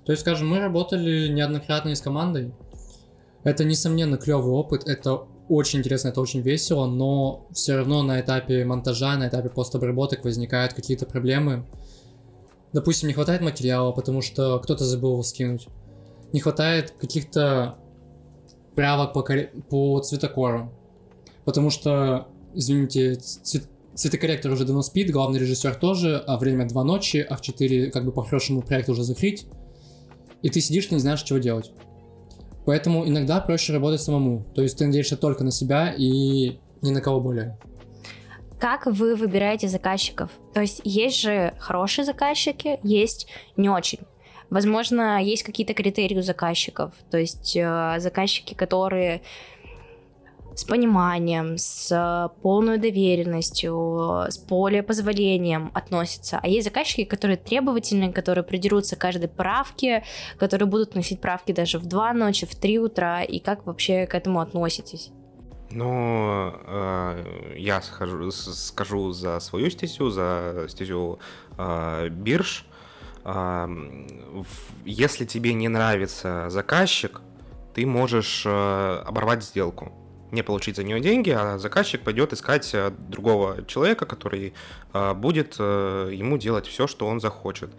То 0.06 0.12
есть, 0.12 0.22
скажем, 0.22 0.48
мы 0.48 0.60
работали 0.60 1.28
неоднократно 1.28 1.96
с 1.96 2.02
командой. 2.02 2.54
Это, 3.44 3.64
несомненно, 3.64 4.18
клевый 4.18 4.54
опыт, 4.54 4.88
это 4.88 5.28
очень 5.48 5.80
интересно, 5.80 6.10
это 6.10 6.22
очень 6.22 6.42
весело, 6.42 6.88
но 6.88 7.48
все 7.52 7.76
равно 7.76 8.02
на 8.04 8.20
этапе 8.20 8.66
монтажа, 8.66 9.16
на 9.18 9.28
этапе 9.28 9.50
постобработок 9.50 10.24
возникают 10.24 10.74
какие-то 10.74 11.06
проблемы. 11.06 11.66
Допустим, 12.74 13.08
не 13.08 13.14
хватает 13.14 13.42
материала, 13.42 13.92
потому 13.92 14.22
что 14.22 14.60
кто-то 14.60 14.84
забыл 14.84 15.14
его 15.14 15.24
скинуть. 15.24 15.68
Не 16.34 16.40
хватает 16.40 16.92
каких-то 16.92 17.76
правок 18.76 19.14
по, 19.14 19.24
по 19.70 20.00
цветокору. 20.02 20.72
Потому 21.46 21.70
что, 21.70 22.28
извините, 22.54 23.16
цвет 23.16 23.70
цветокорректор 23.96 24.52
уже 24.52 24.66
давно 24.66 24.82
спит, 24.82 25.10
главный 25.10 25.40
режиссер 25.40 25.76
тоже, 25.76 26.18
а 26.28 26.38
время 26.38 26.68
2 26.68 26.84
ночи, 26.84 27.26
а 27.28 27.38
в 27.38 27.42
4 27.42 27.92
как 27.92 28.04
бы 28.04 28.12
по-хорошему 28.12 28.62
проект 28.62 28.90
уже 28.90 29.04
закрыть. 29.04 29.48
И 30.42 30.50
ты 30.50 30.60
сидишь, 30.60 30.88
ты 30.88 30.96
не 30.96 31.02
знаешь, 31.02 31.24
чего 31.24 31.40
делать. 31.40 31.72
Поэтому 32.66 33.08
иногда 33.08 33.40
проще 33.40 33.74
работать 33.74 34.02
самому. 34.02 34.46
То 34.56 34.62
есть 34.62 34.78
ты 34.78 34.86
надеешься 34.86 35.18
только 35.18 35.44
на 35.44 35.52
себя 35.52 35.94
и 35.96 36.60
ни 36.82 36.92
на 36.92 37.02
кого 37.02 37.20
более. 37.22 37.58
Как 38.60 38.86
вы 38.86 39.16
выбираете 39.16 39.68
заказчиков? 39.68 40.32
То 40.54 40.62
есть 40.62 40.82
есть 40.84 41.20
же 41.20 41.54
хорошие 41.60 42.06
заказчики, 42.06 42.80
есть 42.84 43.28
не 43.58 43.70
очень. 43.70 44.00
Возможно, 44.50 45.22
есть 45.22 45.44
какие-то 45.44 45.74
критерии 45.74 46.18
у 46.18 46.22
заказчиков. 46.22 46.94
То 47.12 47.18
есть 47.18 47.56
э, 47.56 47.96
заказчики, 48.00 48.54
которые 48.54 49.22
с 50.56 50.64
пониманием, 50.64 51.58
с 51.58 52.32
полной 52.42 52.78
доверенностью, 52.78 54.26
с 54.30 54.38
поле 54.38 54.82
позволением 54.82 55.70
относятся. 55.74 56.40
А 56.42 56.48
есть 56.48 56.66
заказчики, 56.66 57.04
которые 57.04 57.38
требовательные, 57.38 58.14
которые 58.14 58.44
придерутся 58.44 58.96
каждой 58.96 59.28
правке, 59.28 60.04
которые 60.40 60.68
будут 60.68 60.96
носить 60.96 61.20
правки 61.20 61.52
даже 61.52 61.78
в 61.78 61.86
2 61.86 62.14
ночи, 62.14 62.46
в 62.46 62.56
3 62.56 62.80
утра. 62.80 63.24
И 63.24 63.40
как 63.40 63.66
вообще 63.66 64.08
к 64.08 64.16
этому 64.16 64.40
относитесь? 64.40 65.12
Ну, 65.72 66.54
э, 66.68 67.56
я 67.58 67.82
скажу, 67.82 68.32
скажу 68.32 69.12
за 69.12 69.40
свою 69.42 69.70
стезю, 69.70 70.10
за 70.10 70.68
стезю 70.70 71.20
э, 71.58 72.08
бирж. 72.10 72.66
Э, 73.26 73.68
если 74.86 75.26
тебе 75.26 75.54
не 75.54 75.68
нравится 75.68 76.50
заказчик, 76.50 77.22
ты 77.74 77.86
можешь 77.86 78.44
э, 78.46 79.04
оборвать 79.06 79.44
сделку 79.44 79.92
не 80.32 80.42
получить 80.44 80.76
за 80.76 80.84
нее 80.84 81.00
деньги, 81.00 81.30
а 81.30 81.58
заказчик 81.58 82.02
пойдет 82.02 82.34
искать 82.34 82.74
э, 82.74 82.92
другого 82.92 83.66
человека, 83.66 84.06
который 84.06 84.54
э, 84.94 85.14
будет 85.14 85.56
э, 85.60 86.10
ему 86.14 86.38
делать 86.38 86.68
все, 86.68 86.88
что 86.88 87.08
он 87.08 87.20
захочет. 87.20 87.72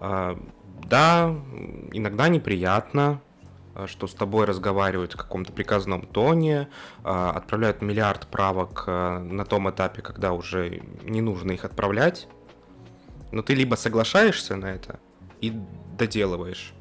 Да, 0.00 1.34
иногда 1.92 2.28
неприятно, 2.28 3.22
что 3.86 4.06
с 4.06 4.12
тобой 4.12 4.44
разговаривают 4.44 5.14
в 5.14 5.16
каком-то 5.16 5.50
приказном 5.50 6.02
тоне, 6.02 6.68
отправляют 7.04 7.80
миллиард 7.80 8.26
правок 8.26 8.86
на 8.86 9.46
том 9.46 9.70
этапе, 9.70 10.02
когда 10.02 10.32
уже 10.32 10.82
не 11.04 11.22
нужно 11.22 11.52
их 11.52 11.64
отправлять. 11.64 12.28
Но 13.32 13.40
ты 13.40 13.54
либо 13.54 13.76
соглашаешься 13.76 14.56
на 14.56 14.66
это 14.66 15.00
и 15.40 15.54
доделываешь, 15.96 16.74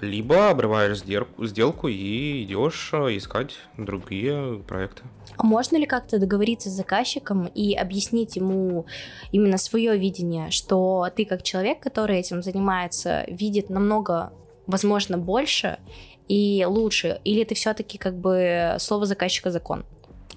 либо 0.00 0.50
обрываешь 0.50 0.98
сделку, 0.98 1.46
сделку 1.46 1.88
и 1.88 2.44
идешь 2.44 2.90
э, 2.92 3.16
искать 3.16 3.56
другие 3.76 4.62
проекты. 4.66 5.02
А 5.36 5.44
можно 5.44 5.76
ли 5.76 5.86
как-то 5.86 6.18
договориться 6.18 6.70
с 6.70 6.72
заказчиком 6.72 7.46
и 7.46 7.74
объяснить 7.74 8.36
ему 8.36 8.86
именно 9.32 9.58
свое 9.58 9.96
видение, 9.96 10.50
что 10.50 11.08
ты 11.14 11.24
как 11.24 11.42
человек, 11.42 11.80
который 11.80 12.18
этим 12.18 12.42
занимается, 12.42 13.24
видит 13.28 13.70
намного, 13.70 14.32
возможно, 14.66 15.18
больше 15.18 15.78
и 16.28 16.64
лучше, 16.66 17.20
или 17.24 17.44
ты 17.44 17.54
все-таки 17.54 17.98
как 17.98 18.16
бы 18.18 18.76
слово 18.78 19.06
заказчика 19.06 19.50
закон? 19.50 19.84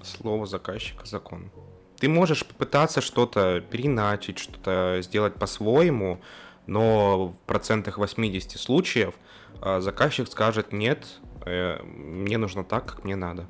Слово 0.04 0.46
заказчика 0.46 1.06
закон. 1.06 1.52
Ты 1.98 2.08
можешь 2.08 2.46
попытаться 2.46 3.02
что-то 3.02 3.60
переначить, 3.60 4.40
что-то 4.40 5.00
сделать 5.02 5.36
по-своему, 5.36 6.22
но 6.68 7.28
в 7.28 7.40
процентах 7.46 7.98
80 7.98 8.58
случаев– 8.58 9.14
а 9.62 9.82
заказчик 9.82 10.28
скажет 10.28 10.72
нет, 10.72 11.06
э, 11.46 11.82
мне 11.84 12.38
нужно 12.38 12.64
так, 12.64 12.86
как 12.86 13.04
мне 13.04 13.16
надо. 13.16 13.48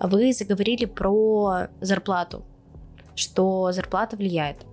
Вы 0.00 0.32
заговорили 0.32 0.84
про 0.84 1.68
зарплату, 1.80 2.44
что 3.14 3.72
зарплата 3.72 4.16
влияет. 4.16 4.66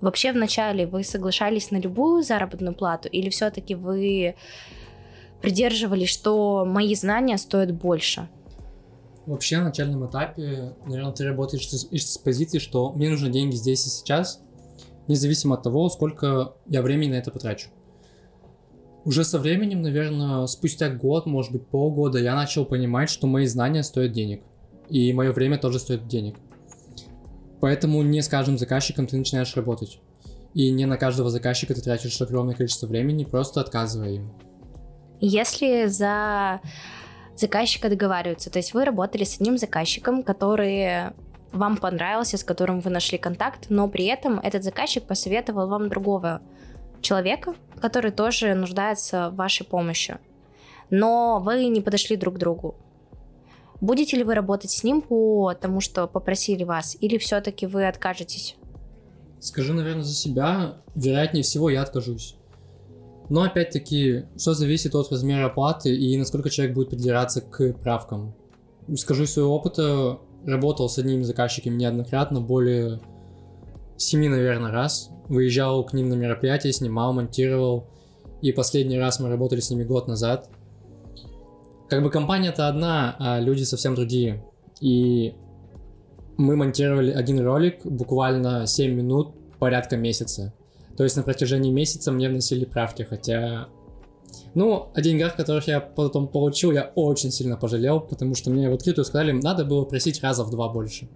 Вообще 0.00 0.32
вначале 0.32 0.86
вы 0.86 1.04
соглашались 1.04 1.70
на 1.70 1.76
любую 1.76 2.22
заработную 2.22 2.74
плату 2.74 3.08
или 3.08 3.30
все-таки 3.30 3.74
вы 3.74 4.34
придерживались, 5.40 6.08
что 6.08 6.64
мои 6.64 6.94
знания 6.94 7.38
стоят 7.38 7.72
больше? 7.72 8.28
Вообще 9.26 9.58
на 9.58 9.64
начальном 9.64 10.08
этапе, 10.08 10.74
наверное, 10.86 11.12
ты 11.12 11.24
работаешь 11.24 11.68
с, 11.68 11.86
с 11.88 12.18
позиции, 12.18 12.58
что 12.58 12.92
мне 12.92 13.10
нужны 13.10 13.30
деньги 13.30 13.54
здесь 13.54 13.86
и 13.86 13.90
сейчас, 13.90 14.42
независимо 15.06 15.54
от 15.54 15.62
того, 15.62 15.88
сколько 15.88 16.54
я 16.66 16.82
времени 16.82 17.10
на 17.10 17.16
это 17.16 17.30
потрачу. 17.30 17.68
Уже 19.04 19.24
со 19.24 19.38
временем, 19.38 19.82
наверное, 19.82 20.46
спустя 20.46 20.88
год, 20.88 21.26
может 21.26 21.50
быть 21.50 21.66
полгода, 21.66 22.18
я 22.18 22.36
начал 22.36 22.64
понимать, 22.64 23.10
что 23.10 23.26
мои 23.26 23.46
знания 23.46 23.82
стоят 23.82 24.12
денег. 24.12 24.42
И 24.88 25.12
мое 25.12 25.32
время 25.32 25.58
тоже 25.58 25.78
стоит 25.78 26.06
денег. 26.06 26.36
Поэтому 27.60 28.02
не 28.02 28.22
с 28.22 28.28
каждым 28.28 28.58
заказчиком 28.58 29.06
ты 29.06 29.16
начинаешь 29.16 29.56
работать. 29.56 30.00
И 30.54 30.70
не 30.70 30.86
на 30.86 30.96
каждого 30.96 31.30
заказчика 31.30 31.74
ты 31.74 31.80
тратишь 31.80 32.20
огромное 32.20 32.54
количество 32.54 32.86
времени, 32.86 33.24
просто 33.24 33.60
отказывая 33.60 34.10
им. 34.10 34.32
Если 35.20 35.86
за 35.86 36.60
заказчика 37.36 37.88
договариваются, 37.88 38.50
то 38.50 38.58
есть 38.58 38.74
вы 38.74 38.84
работали 38.84 39.24
с 39.24 39.36
одним 39.36 39.58
заказчиком, 39.58 40.22
который 40.22 41.12
вам 41.52 41.76
понравился, 41.76 42.36
с 42.36 42.44
которым 42.44 42.80
вы 42.80 42.90
нашли 42.90 43.18
контакт, 43.18 43.66
но 43.68 43.88
при 43.88 44.06
этом 44.06 44.38
этот 44.38 44.64
заказчик 44.64 45.04
посоветовал 45.04 45.68
вам 45.68 45.88
другого 45.88 46.40
человека, 47.02 47.54
который 47.80 48.10
тоже 48.10 48.54
нуждается 48.54 49.30
в 49.30 49.36
вашей 49.36 49.66
помощи. 49.66 50.18
Но 50.90 51.40
вы 51.44 51.66
не 51.66 51.80
подошли 51.80 52.16
друг 52.16 52.36
к 52.36 52.38
другу. 52.38 52.76
Будете 53.80 54.16
ли 54.16 54.24
вы 54.24 54.34
работать 54.34 54.70
с 54.70 54.84
ним 54.84 55.02
по 55.02 55.54
тому, 55.54 55.80
что 55.80 56.06
попросили 56.06 56.62
вас, 56.62 56.96
или 57.00 57.18
все-таки 57.18 57.66
вы 57.66 57.88
откажетесь? 57.88 58.56
Скажу, 59.40 59.74
наверное, 59.74 60.04
за 60.04 60.14
себя. 60.14 60.76
Вероятнее 60.94 61.42
всего, 61.42 61.68
я 61.68 61.82
откажусь. 61.82 62.36
Но 63.28 63.42
опять-таки, 63.42 64.26
все 64.36 64.52
зависит 64.52 64.94
от 64.94 65.10
размера 65.10 65.46
оплаты 65.46 65.94
и 65.94 66.16
насколько 66.16 66.50
человек 66.50 66.74
будет 66.74 66.90
придираться 66.90 67.40
к 67.40 67.72
правкам. 67.74 68.34
Скажу 68.96 69.24
из 69.24 69.32
своего 69.32 69.56
опыта, 69.56 70.20
работал 70.46 70.88
с 70.88 70.98
одними 70.98 71.22
заказчиками 71.22 71.74
неоднократно, 71.74 72.40
более 72.40 73.00
семи, 74.02 74.28
наверное, 74.28 74.70
раз. 74.70 75.10
Выезжал 75.28 75.84
к 75.84 75.92
ним 75.92 76.08
на 76.08 76.14
мероприятия, 76.14 76.72
снимал, 76.72 77.12
монтировал. 77.12 77.88
И 78.40 78.52
последний 78.52 78.98
раз 78.98 79.20
мы 79.20 79.28
работали 79.28 79.60
с 79.60 79.70
ними 79.70 79.84
год 79.84 80.08
назад. 80.08 80.50
Как 81.88 82.02
бы 82.02 82.10
компания-то 82.10 82.68
одна, 82.68 83.16
а 83.18 83.40
люди 83.40 83.62
совсем 83.62 83.94
другие. 83.94 84.44
И 84.80 85.34
мы 86.36 86.56
монтировали 86.56 87.12
один 87.12 87.40
ролик 87.44 87.84
буквально 87.84 88.66
7 88.66 88.92
минут 88.92 89.34
порядка 89.58 89.96
месяца. 89.96 90.52
То 90.96 91.04
есть 91.04 91.16
на 91.16 91.22
протяжении 91.22 91.70
месяца 91.70 92.10
мне 92.12 92.28
вносили 92.28 92.64
правки, 92.64 93.02
хотя... 93.02 93.68
Ну, 94.54 94.90
о 94.94 95.00
деньгах, 95.00 95.36
которых 95.36 95.68
я 95.68 95.80
потом 95.80 96.26
получил, 96.26 96.72
я 96.72 96.90
очень 96.94 97.30
сильно 97.30 97.56
пожалел, 97.56 98.00
потому 98.00 98.34
что 98.34 98.50
мне 98.50 98.68
в 98.68 98.74
открытую 98.74 99.04
сказали, 99.04 99.32
надо 99.32 99.64
было 99.64 99.84
просить 99.84 100.22
раза 100.22 100.44
в 100.44 100.50
два 100.50 100.68
больше. 100.68 101.08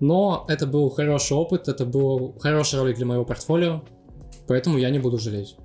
Но 0.00 0.44
это 0.48 0.66
был 0.66 0.90
хороший 0.90 1.36
опыт, 1.36 1.68
это 1.68 1.84
был 1.84 2.36
хороший 2.40 2.78
ролик 2.78 2.96
для 2.96 3.06
моего 3.06 3.24
портфолио, 3.24 3.82
поэтому 4.46 4.78
я 4.78 4.90
не 4.90 4.98
буду 4.98 5.18
жалеть. 5.18 5.56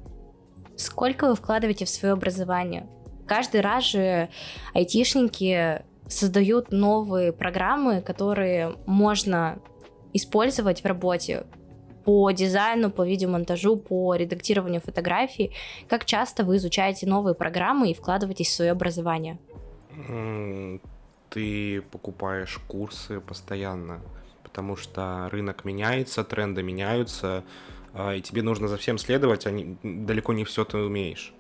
Сколько 0.75 1.28
вы 1.28 1.36
вкладываете 1.36 1.86
в 1.86 1.90
свое 1.90 2.13
образование? 2.13 2.88
Каждый 3.28 3.62
раз 3.62 3.86
же 3.86 4.30
айтишники 4.74 5.84
создают 6.08 6.72
новые 6.72 7.32
программы, 7.32 8.02
которые 8.02 8.75
можно 8.86 9.60
использовать 10.13 10.82
в 10.82 10.86
работе 10.86 11.46
по 12.04 12.30
дизайну, 12.32 12.92
по 12.92 13.06
видеомонтажу, 13.06 13.78
по 13.78 14.16
редактированию 14.16 14.82
фотографий. 14.82 15.54
Как 15.88 16.06
часто 16.06 16.44
вы 16.44 16.58
изучаете 16.58 17.08
новые 17.08 17.34
программы 17.34 17.92
и 17.92 17.94
вкладываетесь 17.94 18.50
в 18.50 18.54
свое 18.54 18.72
образование? 18.72 19.40
Ты 21.30 21.82
покупаешь 21.92 22.60
курсы 22.68 23.22
постоянно, 23.22 24.02
потому 24.53 24.75
что 24.75 25.30
рынок 25.32 25.65
меняется, 25.65 26.23
тренды 26.23 26.62
меняются, 26.62 27.43
а, 27.95 28.13
и 28.13 28.21
тебе 28.21 28.43
нужно 28.43 28.67
за 28.67 28.78
всем 28.78 28.99
следовать, 28.99 29.47
а 29.47 29.51
не, 29.51 29.78
далеко 29.82 30.32
не 30.32 30.43
все 30.43 30.63
ты 30.63 30.78
умеешь. 30.78 31.34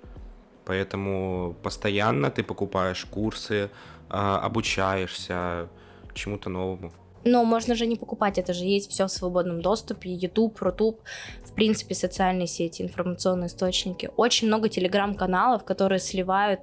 Поэтому 0.65 1.55
постоянно 1.61 2.31
ты 2.31 2.41
покупаешь 2.41 3.05
курсы, 3.05 3.69
а, 4.09 4.39
обучаешься 4.39 5.69
чему-то 6.15 6.49
новому. 6.49 6.91
Но 7.23 7.45
можно 7.45 7.75
же 7.75 7.85
не 7.85 7.97
покупать, 7.97 8.39
это 8.39 8.51
же 8.51 8.65
есть 8.65 8.89
все 8.89 9.05
в 9.05 9.11
свободном 9.11 9.61
доступе, 9.61 10.11
YouTube, 10.11 10.59
Рутуб, 10.61 10.99
в 11.45 11.53
принципе, 11.53 11.93
социальные 11.93 12.47
сети, 12.47 12.81
информационные 12.81 13.47
источники. 13.47 14.09
Очень 14.17 14.47
много 14.47 14.69
телеграм-каналов, 14.69 15.63
которые 15.63 15.99
сливают 15.99 16.61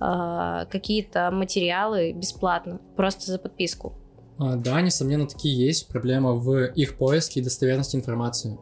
э, 0.00 0.66
какие-то 0.70 1.32
материалы 1.32 2.12
бесплатно, 2.12 2.80
просто 2.96 3.32
за 3.32 3.40
подписку. 3.40 3.94
А, 4.38 4.56
да, 4.56 4.80
несомненно, 4.80 5.26
такие 5.26 5.54
есть. 5.54 5.88
Проблема 5.88 6.34
в 6.34 6.66
их 6.72 6.96
поиске 6.96 7.40
и 7.40 7.42
достоверности 7.42 7.96
информации. 7.96 8.58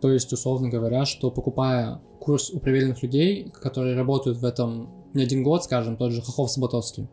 То 0.00 0.12
есть, 0.12 0.32
условно 0.32 0.68
говоря, 0.68 1.04
что 1.04 1.30
покупая 1.30 2.00
курс 2.20 2.50
у 2.50 2.58
проверенных 2.58 3.02
людей, 3.02 3.50
которые 3.50 3.96
работают 3.96 4.38
в 4.38 4.44
этом 4.44 4.90
не 5.14 5.22
один 5.22 5.42
год, 5.42 5.64
скажем, 5.64 5.96
тот 5.96 6.12
же 6.12 6.22
Хохов 6.22 6.50
Саботовский, 6.50 7.08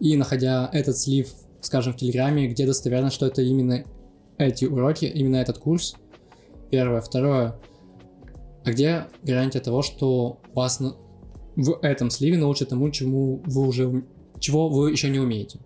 и 0.00 0.16
находя 0.16 0.68
этот 0.72 0.98
слив 0.98 1.28
скажем, 1.64 1.92
в 1.92 1.96
Телеграме, 1.96 2.46
где 2.48 2.66
достоверно, 2.66 3.10
что 3.10 3.26
это 3.26 3.42
именно 3.42 3.84
эти 4.38 4.64
уроки, 4.64 5.06
именно 5.06 5.36
этот 5.36 5.58
курс. 5.58 5.96
Первое. 6.70 7.00
Второе. 7.00 7.56
А 8.64 8.70
где 8.70 9.06
гарантия 9.22 9.60
того, 9.60 9.82
что 9.82 10.38
вас 10.54 10.80
на... 10.80 10.96
в 11.56 11.78
этом 11.82 12.10
сливе 12.10 12.38
научат 12.38 12.70
тому, 12.70 12.90
чему 12.90 13.42
вы 13.44 13.66
уже, 13.66 14.04
чего 14.40 14.68
вы 14.68 14.90
еще 14.90 15.10
не 15.10 15.18
умеете? 15.18 15.60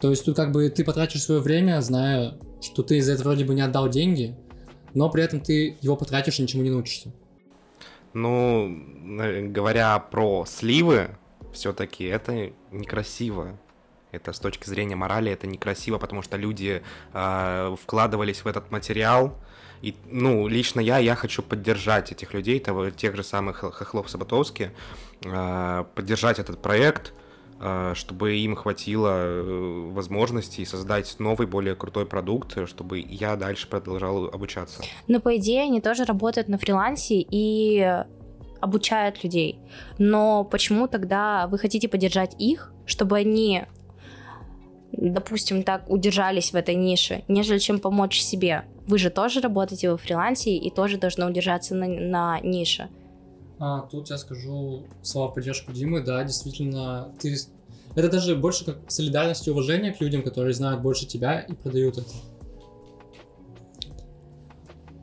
То 0.00 0.10
есть 0.10 0.24
тут 0.24 0.34
как 0.34 0.50
бы 0.52 0.68
ты 0.70 0.82
потратишь 0.82 1.22
свое 1.22 1.40
время, 1.40 1.80
зная, 1.82 2.38
что 2.62 2.82
ты 2.82 3.00
за 3.02 3.12
это 3.12 3.22
вроде 3.22 3.44
бы 3.44 3.54
не 3.54 3.60
отдал 3.60 3.88
деньги, 3.88 4.34
но 4.94 5.10
при 5.10 5.22
этом 5.22 5.40
ты 5.40 5.76
его 5.82 5.96
потратишь 5.96 6.38
и 6.38 6.42
ничему 6.42 6.62
не 6.62 6.70
научишься. 6.70 7.12
Ну, 8.12 8.82
говоря 9.52 9.98
про 9.98 10.44
сливы, 10.46 11.16
все-таки 11.52 12.04
это 12.04 12.50
некрасиво. 12.70 13.58
Это 14.10 14.32
с 14.32 14.40
точки 14.40 14.68
зрения 14.68 14.96
морали 14.96 15.30
это 15.30 15.46
некрасиво, 15.46 15.98
потому 15.98 16.22
что 16.22 16.36
люди 16.36 16.82
э, 17.12 17.76
вкладывались 17.80 18.40
в 18.40 18.46
этот 18.48 18.70
материал. 18.72 19.38
И, 19.82 19.94
ну, 20.06 20.48
лично 20.48 20.80
я, 20.80 20.98
я 20.98 21.14
хочу 21.14 21.42
поддержать 21.42 22.10
этих 22.10 22.34
людей, 22.34 22.58
того, 22.58 22.90
тех 22.90 23.14
же 23.14 23.22
самых 23.22 23.58
Хохлов 23.58 24.10
Саботовски, 24.10 24.72
э, 25.24 25.84
поддержать 25.94 26.40
этот 26.40 26.60
проект, 26.60 27.12
чтобы 27.94 28.36
им 28.38 28.56
хватило 28.56 29.08
э, 29.22 29.90
возможностей 29.92 30.64
создать 30.64 31.14
новый, 31.18 31.46
более 31.46 31.74
крутой 31.74 32.06
продукт, 32.06 32.56
чтобы 32.66 33.00
я 33.00 33.36
дальше 33.36 33.68
продолжал 33.68 34.26
обучаться. 34.26 34.82
Но, 35.08 35.20
по 35.20 35.36
идее, 35.36 35.62
они 35.62 35.80
тоже 35.80 36.04
работают 36.04 36.48
на 36.48 36.56
фрилансе 36.56 37.20
и 37.20 38.04
обучают 38.60 39.22
людей. 39.24 39.58
Но 39.98 40.44
почему 40.44 40.88
тогда 40.88 41.46
вы 41.48 41.58
хотите 41.58 41.88
поддержать 41.88 42.34
их, 42.38 42.72
чтобы 42.86 43.18
они 43.18 43.64
допустим, 44.92 45.62
так 45.62 45.88
удержались 45.88 46.52
в 46.52 46.56
этой 46.56 46.74
нише, 46.74 47.22
нежели 47.28 47.58
чем 47.58 47.78
помочь 47.78 48.20
себе. 48.20 48.64
Вы 48.86 48.98
же 48.98 49.10
тоже 49.10 49.40
работаете 49.40 49.90
во 49.90 49.96
фрилансе 49.96 50.56
и 50.56 50.70
тоже 50.70 50.98
должны 50.98 51.26
удержаться 51.26 51.74
на, 51.74 51.86
на 51.86 52.40
нише. 52.40 52.88
А, 53.62 53.82
тут 53.82 54.08
я 54.08 54.16
скажу 54.16 54.84
слова 55.02 55.28
в 55.28 55.34
поддержку 55.34 55.72
Димы, 55.72 56.02
да, 56.02 56.24
действительно, 56.24 57.14
ты... 57.20 57.36
Это 57.94 58.08
даже 58.08 58.34
больше 58.34 58.64
как 58.64 58.78
солидарность 58.88 59.46
и 59.46 59.50
уважение 59.50 59.92
к 59.92 60.00
людям, 60.00 60.22
которые 60.22 60.54
знают 60.54 60.80
больше 60.80 61.06
тебя 61.06 61.40
и 61.40 61.52
продают 61.52 61.98
это. 61.98 62.10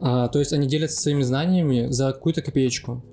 А, 0.02 0.28
то 0.30 0.40
есть 0.40 0.54
они 0.54 0.68
делятся 0.68 1.00
своими 1.00 1.22
знаниями 1.22 1.88
за 1.92 2.14
какую-то 2.14 2.42
копеечку. 2.42 3.04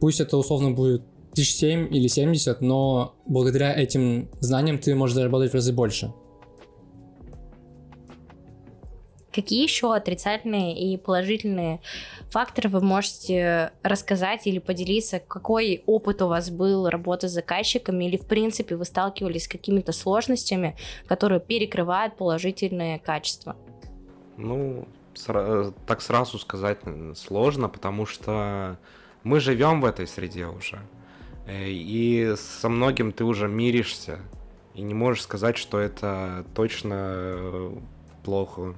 Пусть 0.00 0.20
это 0.20 0.36
условно 0.36 0.70
будет 0.70 1.02
тысяч 1.34 1.56
семь 1.56 1.92
или 1.92 2.06
семьдесят, 2.06 2.60
но 2.60 3.16
благодаря 3.26 3.74
этим 3.74 4.30
знаниям 4.38 4.78
ты 4.78 4.94
можешь 4.94 5.16
заработать 5.16 5.50
в 5.50 5.54
разы 5.54 5.72
больше. 5.72 6.12
Какие 9.32 9.62
еще 9.62 9.94
отрицательные 9.94 10.78
и 10.78 10.98
положительные 10.98 11.80
факторы 12.28 12.68
вы 12.68 12.80
можете 12.82 13.72
рассказать 13.82 14.46
или 14.46 14.58
поделиться? 14.58 15.20
Какой 15.20 15.82
опыт 15.86 16.20
у 16.20 16.28
вас 16.28 16.50
был 16.50 16.88
работы 16.88 17.28
с 17.28 17.32
заказчиками 17.32 18.04
или, 18.04 18.18
в 18.18 18.26
принципе, 18.26 18.76
вы 18.76 18.84
сталкивались 18.84 19.44
с 19.44 19.48
какими-то 19.48 19.92
сложностями, 19.92 20.76
которые 21.06 21.40
перекрывают 21.40 22.16
положительные 22.16 22.98
качества? 22.98 23.56
Ну, 24.36 24.86
так 25.86 26.02
сразу 26.02 26.38
сказать 26.38 26.78
сложно, 27.16 27.68
потому 27.68 28.04
что 28.04 28.78
мы 29.22 29.40
живем 29.40 29.80
в 29.80 29.86
этой 29.86 30.06
среде 30.06 30.46
уже. 30.46 30.80
Э, 31.46 31.68
и 31.68 32.34
со 32.36 32.68
многим 32.68 33.12
ты 33.12 33.24
уже 33.24 33.48
миришься. 33.48 34.20
И 34.74 34.82
не 34.82 34.94
можешь 34.94 35.22
сказать, 35.22 35.56
что 35.56 35.78
это 35.78 36.44
точно 36.54 37.72
плохо 38.24 38.74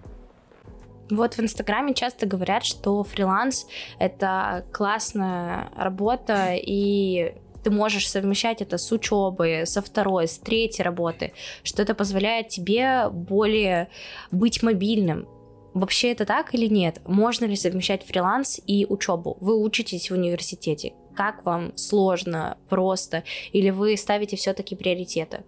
Вот 1.10 1.34
в 1.34 1.40
Инстаграме 1.40 1.94
часто 1.94 2.26
говорят, 2.26 2.64
что 2.64 3.02
фриланс— 3.02 3.66
это 3.98 4.64
классная 4.72 5.70
работа, 5.76 6.54
и 6.54 7.34
ты 7.62 7.70
можешь 7.70 8.08
совмещать 8.08 8.62
это 8.62 8.78
с 8.78 8.90
учебой, 8.92 9.66
со 9.66 9.82
второй, 9.82 10.28
с 10.28 10.38
третьей 10.38 10.84
работы, 10.84 11.32
что 11.62 11.82
это 11.82 11.94
позволяет 11.94 12.48
тебе 12.48 13.08
более 13.10 13.88
быть 14.30 14.62
мобильным. 14.62 15.26
Вообще 15.74 16.12
это 16.12 16.24
так 16.24 16.54
или 16.54 16.68
нет? 16.68 17.00
Можно 17.04 17.46
ли 17.46 17.56
совмещать 17.56 18.06
фриланс 18.06 18.60
и 18.64 18.86
учебу? 18.88 19.36
Вы 19.40 19.60
учитесь 19.60 20.10
в 20.10 20.14
университете. 20.14 20.92
Как 21.16 21.44
вам 21.44 21.76
сложно, 21.76 22.58
просто? 22.68 23.24
Или 23.52 23.70
вы 23.70 23.96
ставите 23.96 24.36
все-таки 24.36 24.76
приоритеты? 24.76 25.42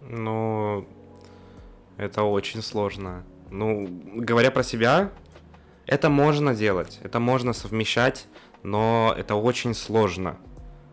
Ну, 0.00 0.86
это 1.98 2.22
очень 2.22 2.62
сложно. 2.62 3.24
Ну, 3.50 3.88
говоря 4.14 4.50
про 4.50 4.62
себя, 4.62 5.10
это 5.86 6.08
можно 6.08 6.54
делать, 6.54 7.00
это 7.02 7.18
можно 7.18 7.52
совмещать, 7.52 8.28
но 8.62 9.14
это 9.16 9.34
очень 9.34 9.74
сложно. 9.74 10.36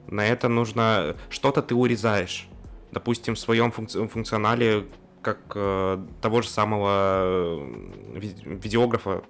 На 0.07 0.25
это 0.25 0.47
нужно... 0.47 1.15
Что-то 1.29 1.61
ты 1.61 1.75
урезаешь. 1.75 2.47
Допустим, 2.91 3.35
в 3.35 3.39
своем 3.39 3.71
функци- 3.71 4.07
функционале, 4.07 4.87
как 5.21 5.39
э, 5.53 6.03
того 6.21 6.41
же 6.41 6.47
самого 6.47 6.89
э, 6.89 8.19
видеографа, 8.45 9.21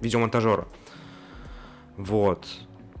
видеомонтажера. 0.00 0.68
Вот. 1.96 2.46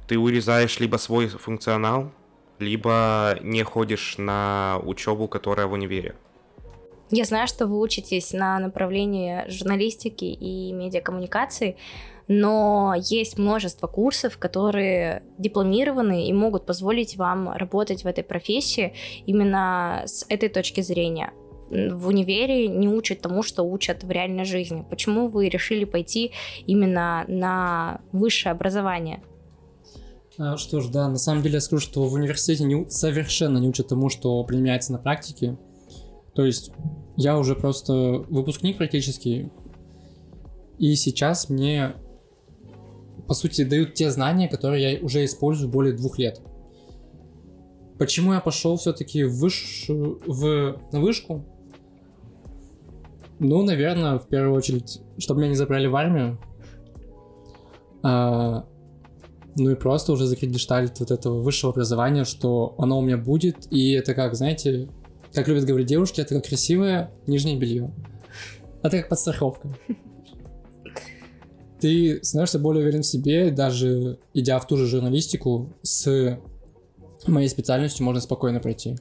Ты 0.08 0.18
урезаешь 0.18 0.80
либо 0.80 0.96
свой 0.96 1.28
функционал, 1.28 2.10
либо 2.58 3.38
не 3.42 3.62
ходишь 3.62 4.16
на 4.18 4.80
учебу, 4.82 5.28
которая 5.28 5.66
в 5.66 5.72
универе. 5.72 6.16
Я 7.10 7.24
знаю, 7.24 7.48
что 7.48 7.66
вы 7.66 7.80
учитесь 7.80 8.32
на 8.32 8.58
направлении 8.58 9.48
журналистики 9.48 10.26
и 10.26 10.72
медиакоммуникации, 10.72 11.76
но 12.28 12.94
есть 12.96 13.38
множество 13.38 13.86
курсов, 13.86 14.36
которые 14.36 15.22
дипломированы 15.38 16.28
и 16.28 16.32
могут 16.34 16.66
позволить 16.66 17.16
вам 17.16 17.50
работать 17.52 18.04
в 18.04 18.06
этой 18.06 18.22
профессии 18.22 18.92
именно 19.24 20.02
с 20.04 20.26
этой 20.28 20.50
точки 20.50 20.82
зрения. 20.82 21.32
В 21.70 22.08
универе 22.08 22.68
не 22.68 22.88
учат 22.88 23.22
тому, 23.22 23.42
что 23.42 23.62
учат 23.62 24.04
в 24.04 24.10
реальной 24.10 24.44
жизни. 24.44 24.84
Почему 24.88 25.28
вы 25.28 25.48
решили 25.48 25.84
пойти 25.84 26.32
именно 26.66 27.24
на 27.28 28.00
высшее 28.12 28.52
образование? 28.52 29.22
А, 30.38 30.56
что 30.56 30.80
ж, 30.80 30.88
да, 30.88 31.08
на 31.08 31.18
самом 31.18 31.42
деле 31.42 31.54
я 31.54 31.60
скажу, 31.60 31.82
что 31.82 32.04
в 32.04 32.12
университете 32.12 32.64
не, 32.64 32.88
совершенно 32.90 33.58
не 33.58 33.68
учат 33.68 33.88
тому, 33.88 34.08
что 34.08 34.42
применяется 34.44 34.92
на 34.92 34.98
практике. 34.98 35.58
То 36.38 36.44
есть 36.44 36.70
я 37.16 37.36
уже 37.36 37.56
просто 37.56 38.24
выпускник 38.28 38.76
практически, 38.76 39.50
и 40.78 40.94
сейчас 40.94 41.48
мне, 41.48 41.94
по 43.26 43.34
сути, 43.34 43.64
дают 43.64 43.94
те 43.94 44.08
знания, 44.12 44.46
которые 44.46 44.92
я 44.92 45.04
уже 45.04 45.24
использую 45.24 45.68
более 45.68 45.96
двух 45.96 46.16
лет. 46.20 46.40
Почему 47.98 48.34
я 48.34 48.40
пошел 48.40 48.76
все-таки 48.76 49.24
в, 49.24 49.36
выш... 49.40 49.86
в... 49.88 50.80
на 50.92 51.00
вышку? 51.00 51.44
Ну, 53.40 53.64
наверное, 53.64 54.20
в 54.20 54.28
первую 54.28 54.54
очередь, 54.54 55.00
чтобы 55.18 55.40
меня 55.40 55.50
не 55.50 55.56
забрали 55.56 55.88
в 55.88 55.96
армию. 55.96 56.38
А, 58.04 58.64
ну 59.56 59.70
и 59.70 59.74
просто 59.74 60.12
уже 60.12 60.26
закрыть 60.26 60.52
гештальт 60.52 61.00
вот 61.00 61.10
этого 61.10 61.42
высшего 61.42 61.72
образования, 61.72 62.22
что 62.22 62.76
оно 62.78 63.00
у 63.00 63.02
меня 63.02 63.16
будет, 63.16 63.66
и 63.72 63.90
это 63.90 64.14
как, 64.14 64.36
знаете, 64.36 64.88
как 65.38 65.48
любят 65.48 65.64
говорить 65.64 65.86
девушки, 65.86 66.20
это 66.20 66.34
как 66.34 66.46
красивое 66.46 67.10
нижнее 67.26 67.56
белье. 67.56 67.92
Это 68.82 68.98
как 68.98 69.08
подстраховка. 69.08 69.76
Ты 71.80 72.20
становишься 72.22 72.58
более 72.58 72.82
уверен 72.82 73.02
в 73.02 73.06
себе, 73.06 73.50
даже 73.50 74.18
идя 74.34 74.58
в 74.58 74.66
ту 74.66 74.76
же 74.76 74.86
журналистику, 74.86 75.72
с 75.82 76.38
моей 77.26 77.48
специальностью 77.48 78.04
можно 78.04 78.20
спокойно 78.20 78.58
пройти. 78.58 78.96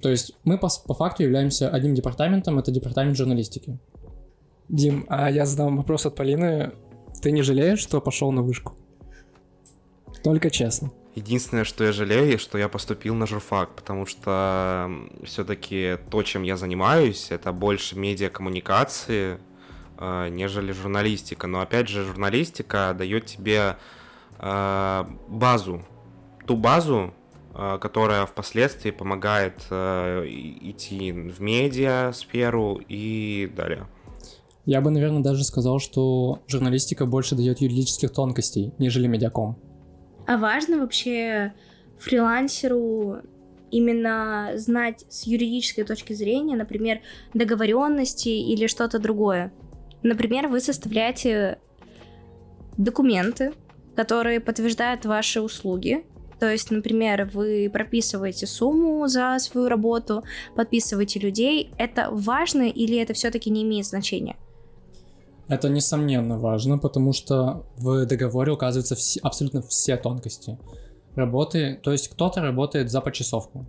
То 0.00 0.08
есть 0.08 0.32
мы 0.44 0.56
по, 0.56 0.68
по 0.86 0.94
факту 0.94 1.24
являемся 1.24 1.68
одним 1.68 1.94
департаментом, 1.94 2.58
это 2.58 2.70
департамент 2.70 3.16
журналистики. 3.16 3.78
Дим, 4.68 5.04
а 5.08 5.30
я 5.30 5.46
задам 5.46 5.76
вопрос 5.76 6.06
от 6.06 6.14
Полины. 6.14 6.72
Ты 7.20 7.32
не 7.32 7.42
жалеешь, 7.42 7.80
что 7.80 8.00
пошел 8.00 8.30
на 8.30 8.42
вышку? 8.42 8.74
Только 10.22 10.48
честно. 10.50 10.92
Единственное, 11.14 11.64
что 11.64 11.82
я 11.82 11.92
жалею, 11.92 12.38
что 12.38 12.56
я 12.56 12.68
поступил 12.68 13.16
на 13.16 13.26
журфак, 13.26 13.74
потому 13.74 14.06
что 14.06 14.88
все-таки 15.24 15.98
то, 16.08 16.22
чем 16.22 16.44
я 16.44 16.56
занимаюсь, 16.56 17.28
это 17.30 17.52
больше 17.52 17.98
медиакоммуникации, 17.98 19.40
э, 19.98 20.28
нежели 20.28 20.70
журналистика. 20.70 21.48
Но 21.48 21.62
опять 21.62 21.88
же, 21.88 22.04
журналистика 22.04 22.94
дает 22.96 23.26
тебе 23.26 23.76
э, 24.38 25.04
базу, 25.26 25.82
ту 26.46 26.56
базу, 26.56 27.12
э, 27.54 27.78
которая 27.80 28.24
впоследствии 28.26 28.92
помогает 28.92 29.62
идти 29.72 31.10
в 31.10 31.40
медиа 31.40 32.12
сферу 32.14 32.80
и 32.88 33.50
далее. 33.56 33.88
Я 34.64 34.80
бы, 34.80 34.90
наверное, 34.90 35.22
даже 35.22 35.42
сказал, 35.42 35.80
что 35.80 36.38
журналистика 36.46 37.04
больше 37.04 37.34
дает 37.34 37.60
юридических 37.60 38.12
тонкостей, 38.12 38.72
нежели 38.78 39.08
медиаком. 39.08 39.58
А 40.30 40.36
важно 40.36 40.78
вообще 40.78 41.54
фрилансеру 41.98 43.16
именно 43.72 44.52
знать 44.54 45.04
с 45.08 45.26
юридической 45.26 45.82
точки 45.82 46.12
зрения, 46.12 46.54
например, 46.54 47.00
договоренности 47.34 48.28
или 48.28 48.68
что-то 48.68 49.00
другое. 49.00 49.52
Например, 50.04 50.46
вы 50.46 50.60
составляете 50.60 51.58
документы, 52.78 53.54
которые 53.96 54.38
подтверждают 54.38 55.04
ваши 55.04 55.40
услуги. 55.40 56.06
То 56.38 56.48
есть, 56.48 56.70
например, 56.70 57.28
вы 57.34 57.68
прописываете 57.68 58.46
сумму 58.46 59.08
за 59.08 59.36
свою 59.40 59.68
работу, 59.68 60.22
подписываете 60.54 61.18
людей. 61.18 61.72
Это 61.76 62.08
важно 62.08 62.68
или 62.68 62.96
это 62.98 63.14
все-таки 63.14 63.50
не 63.50 63.64
имеет 63.64 63.86
значения? 63.86 64.36
Это 65.50 65.68
несомненно 65.68 66.38
важно, 66.38 66.78
потому 66.78 67.12
что 67.12 67.66
в 67.76 68.06
договоре 68.06 68.52
указываются 68.52 68.94
все, 68.94 69.18
абсолютно 69.18 69.62
все 69.62 69.96
тонкости 69.96 70.56
работы. 71.16 71.80
То 71.82 71.90
есть 71.90 72.06
кто-то 72.06 72.40
работает 72.40 72.88
за 72.88 73.00
почасовку, 73.00 73.66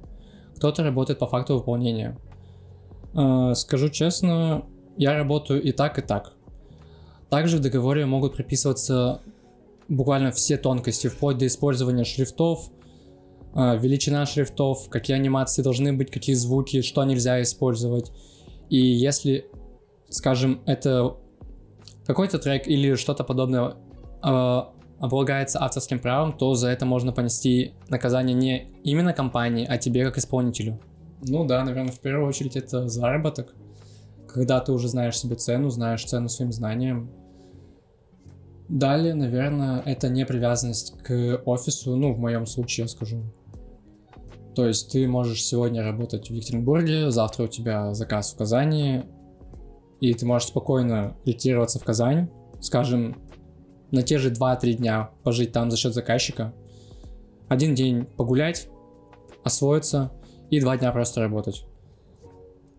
кто-то 0.56 0.84
работает 0.84 1.17
по 1.17 1.26
факту 1.26 1.56
выполнения. 1.56 2.20
Э, 3.15 3.56
скажу 3.56 3.89
честно, 3.89 4.63
я 4.96 5.15
работаю 5.15 5.60
и 5.60 5.72
так, 5.72 5.98
и 5.98 6.04
так. 6.04 6.34
Также 7.32 7.58
в 7.58 7.62
договоре 7.62 8.06
могут 8.06 8.36
прописываться 8.36 9.22
буквально 9.89 10.32
все 10.32 10.58
тонкости, 10.58 11.08
вплоть 11.08 11.39
до 11.39 11.48
использования 11.48 12.04
шрифтов, 12.04 12.70
э, 13.56 13.78
величина 13.80 14.28
шрифтов, 14.28 14.88
какие 14.89 15.15
анимации 15.15 15.63
должны 15.63 15.94
быть, 15.94 16.12
какие 16.12 16.36
звуки, 16.36 16.84
что 16.84 17.04
нельзя 17.06 17.41
использовать. 17.41 18.12
И 18.70 18.78
если, 18.78 19.48
скажем, 20.10 20.62
это 20.67 21.17
какой-то 22.12 22.39
трек 22.39 22.67
или 22.67 22.95
что-то 22.95 23.24
подобное 23.24 23.76
э, 24.21 24.62
облагается 25.00 25.63
авторским 25.63 26.00
правом, 26.00 26.34
то 26.34 26.54
за 26.56 26.67
это 26.67 26.86
можно 26.86 27.13
понести 27.13 27.74
наказание 27.88 28.36
не 28.36 28.67
именно 28.84 29.13
компании, 29.13 29.65
а 29.65 29.78
тебе 29.78 30.04
как 30.04 30.17
исполнителю. 30.17 30.78
Ну 31.24 31.45
да, 31.45 31.63
наверное, 31.63 31.93
в 31.93 32.00
первую 32.00 32.28
очередь 32.28 32.58
это 32.58 32.89
заработок. 32.89 33.56
Когда 34.28 34.60
ты 34.60 34.74
уже 34.74 34.89
знаешь 34.89 35.17
себе 35.17 35.36
цену, 35.36 35.69
знаешь 35.69 36.04
цену 36.04 36.28
своим 36.28 36.52
знаниям. 36.52 37.10
Далее, 38.67 39.13
наверное, 39.13 39.82
это 39.86 40.10
не 40.10 40.26
привязанность 40.26 40.97
к 41.04 41.41
офису, 41.45 41.95
ну, 41.95 42.13
в 42.13 42.19
моем 42.19 42.45
случае 42.45 42.84
я 42.84 42.88
скажу. 42.89 43.24
То 44.54 44.67
есть 44.67 44.91
ты 44.91 45.08
можешь 45.08 45.43
сегодня 45.45 45.82
работать 45.82 46.30
в 46.30 46.34
Екатеринбурге, 46.34 47.10
завтра 47.10 47.43
у 47.43 47.47
тебя 47.47 47.93
заказ 47.93 48.34
в 48.34 48.38
Казани, 48.38 49.04
и 50.01 50.13
ты 50.13 50.25
можешь 50.25 50.49
спокойно 50.49 51.15
ретироваться 51.25 51.79
в 51.79 51.83
Казань, 51.83 52.29
скажем, 52.59 53.15
на 53.91 54.01
те 54.03 54.17
же 54.17 54.31
2-3 54.31 54.73
дня 54.73 55.11
пожить 55.23 55.53
там 55.53 55.71
за 55.71 55.77
счет 55.77 55.93
заказчика, 55.93 56.53
один 57.47 57.75
день 57.75 58.05
погулять, 58.05 58.67
освоиться 59.43 60.11
и 60.49 60.59
два 60.59 60.77
дня 60.77 60.91
просто 60.91 61.21
работать. 61.21 61.65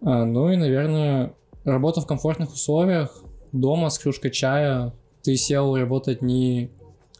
А, 0.02 0.24
ну 0.24 0.50
и, 0.50 0.56
наверное, 0.56 1.34
работа 1.64 2.00
в 2.00 2.06
комфортных 2.06 2.52
условиях, 2.52 3.22
дома 3.52 3.88
с 3.90 3.98
кружкой 3.98 4.30
чая, 4.30 4.92
ты 5.22 5.36
сел 5.36 5.76
работать 5.76 6.22
не 6.22 6.70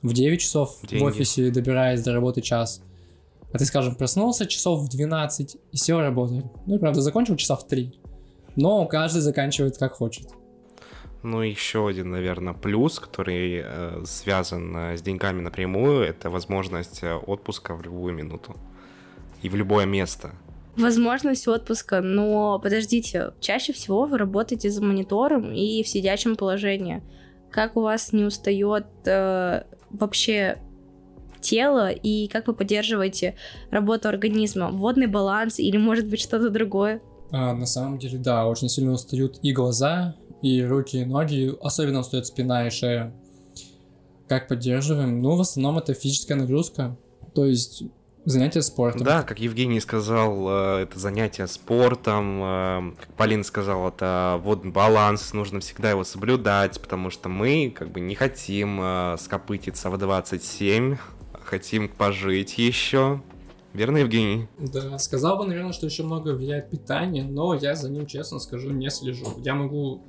в 0.02 0.12
9 0.12 0.40
часов 0.40 0.78
Деньги. 0.82 1.02
в 1.02 1.06
офисе, 1.06 1.50
добираясь 1.50 2.02
до 2.02 2.12
работы 2.12 2.40
час, 2.40 2.82
а 3.52 3.58
ты, 3.58 3.64
скажем, 3.66 3.94
проснулся 3.94 4.46
часов 4.46 4.80
в 4.80 4.88
12 4.88 5.56
и 5.70 5.76
сел 5.76 6.00
работать. 6.00 6.44
Ну 6.66 6.76
и 6.76 6.78
правда, 6.78 7.02
закончил 7.02 7.36
часа 7.36 7.54
в 7.54 7.66
3. 7.68 8.00
Но 8.56 8.86
каждый 8.86 9.20
заканчивает 9.20 9.78
как 9.78 9.92
хочет. 9.92 10.28
Ну, 11.22 11.40
еще 11.40 11.86
один, 11.86 12.10
наверное, 12.10 12.52
плюс, 12.52 12.98
который 12.98 13.62
э, 13.64 14.02
связан 14.04 14.76
э, 14.76 14.96
с 14.96 15.02
деньгами 15.02 15.40
напрямую, 15.40 16.02
это 16.02 16.30
возможность 16.30 17.02
э, 17.04 17.14
отпуска 17.14 17.76
в 17.76 17.82
любую 17.82 18.12
минуту 18.12 18.56
и 19.40 19.48
в 19.48 19.54
любое 19.54 19.86
место. 19.86 20.32
возможность 20.76 21.46
отпуска, 21.46 22.00
но 22.00 22.58
подождите, 22.58 23.34
чаще 23.40 23.72
всего 23.72 24.04
вы 24.04 24.18
работаете 24.18 24.70
за 24.70 24.82
монитором 24.82 25.52
и 25.52 25.82
в 25.82 25.88
сидячем 25.88 26.34
положении. 26.34 27.02
Как 27.50 27.76
у 27.76 27.82
вас 27.82 28.12
не 28.12 28.24
устает 28.24 28.86
э, 29.04 29.62
вообще 29.90 30.58
тело 31.40 31.90
и 31.90 32.26
как 32.28 32.46
вы 32.46 32.54
поддерживаете 32.54 33.36
работу 33.70 34.08
организма? 34.08 34.70
Водный 34.70 35.06
баланс 35.06 35.58
или 35.60 35.76
может 35.76 36.08
быть 36.08 36.20
что-то 36.20 36.50
другое? 36.50 37.00
А, 37.32 37.54
на 37.54 37.66
самом 37.66 37.98
деле, 37.98 38.18
да, 38.18 38.46
очень 38.46 38.68
сильно 38.68 38.92
устают 38.92 39.38
и 39.42 39.52
глаза, 39.52 40.14
и 40.42 40.62
руки, 40.62 40.98
и 40.98 41.04
ноги, 41.04 41.54
особенно 41.62 42.00
устает 42.00 42.26
спина 42.26 42.66
и 42.66 42.70
шея. 42.70 43.14
Как 44.28 44.48
поддерживаем? 44.48 45.22
Ну, 45.22 45.36
в 45.36 45.40
основном 45.40 45.78
это 45.78 45.94
физическая 45.94 46.36
нагрузка, 46.36 46.96
то 47.34 47.46
есть 47.46 47.84
занятия 48.24 48.62
спортом. 48.62 49.02
Да, 49.02 49.22
как 49.22 49.40
Евгений 49.40 49.80
сказал, 49.80 50.46
э, 50.48 50.82
это 50.82 50.98
занятие 50.98 51.46
спортом, 51.46 52.40
э, 52.42 52.92
как 53.00 53.14
Полина 53.14 53.44
сказала, 53.44 53.88
это 53.88 54.40
водный 54.42 54.70
баланс, 54.70 55.32
нужно 55.32 55.60
всегда 55.60 55.90
его 55.90 56.04
соблюдать, 56.04 56.80
потому 56.80 57.10
что 57.10 57.28
мы 57.28 57.74
как 57.74 57.90
бы 57.90 58.00
не 58.00 58.14
хотим 58.14 58.78
э, 58.80 59.16
скопытиться 59.18 59.90
в 59.90 59.96
27, 59.96 60.96
хотим 61.44 61.88
пожить 61.88 62.58
еще. 62.58 63.22
Верно, 63.74 63.98
Евгений? 63.98 64.48
Да, 64.58 64.98
сказал 64.98 65.38
бы, 65.38 65.46
наверное, 65.46 65.72
что 65.72 65.86
еще 65.86 66.02
много 66.02 66.34
влияет 66.34 66.68
питание, 66.68 67.24
но 67.24 67.54
я 67.54 67.74
за 67.74 67.90
ним, 67.90 68.06
честно 68.06 68.38
скажу, 68.38 68.70
не 68.70 68.90
слежу. 68.90 69.26
Я 69.38 69.54
могу 69.54 70.02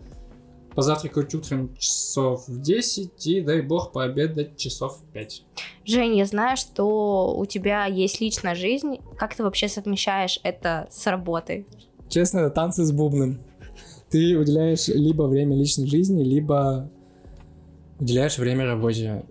позавтракать 0.75 1.33
утром 1.33 1.75
часов 1.77 2.47
в 2.47 2.61
10 2.61 3.27
и, 3.27 3.41
дай 3.41 3.61
бог, 3.61 3.91
пообедать 3.91 4.57
часов 4.57 4.97
в 4.97 5.13
5. 5.13 5.45
Жень, 5.85 6.17
я 6.17 6.25
знаю, 6.25 6.57
что 6.57 7.35
у 7.37 7.45
тебя 7.45 7.85
есть 7.85 8.19
личная 8.19 8.55
жизнь. 8.55 8.97
Как 9.17 9.35
ты 9.35 9.43
вообще 9.43 9.67
совмещаешь 9.67 10.39
это 10.43 10.87
с 10.91 11.05
работой? 11.07 11.65
Честно, 12.09 12.39
это 12.39 12.49
танцы 12.49 12.83
с 12.83 12.91
бубном. 12.91 13.39
Ты 14.09 14.37
уделяешь 14.37 14.87
либо 14.89 15.23
время 15.23 15.55
личной 15.55 15.87
жизни, 15.87 16.23
либо 16.23 16.91
уделяешь 17.99 18.37
время 18.37 18.65
работе. 18.65 19.25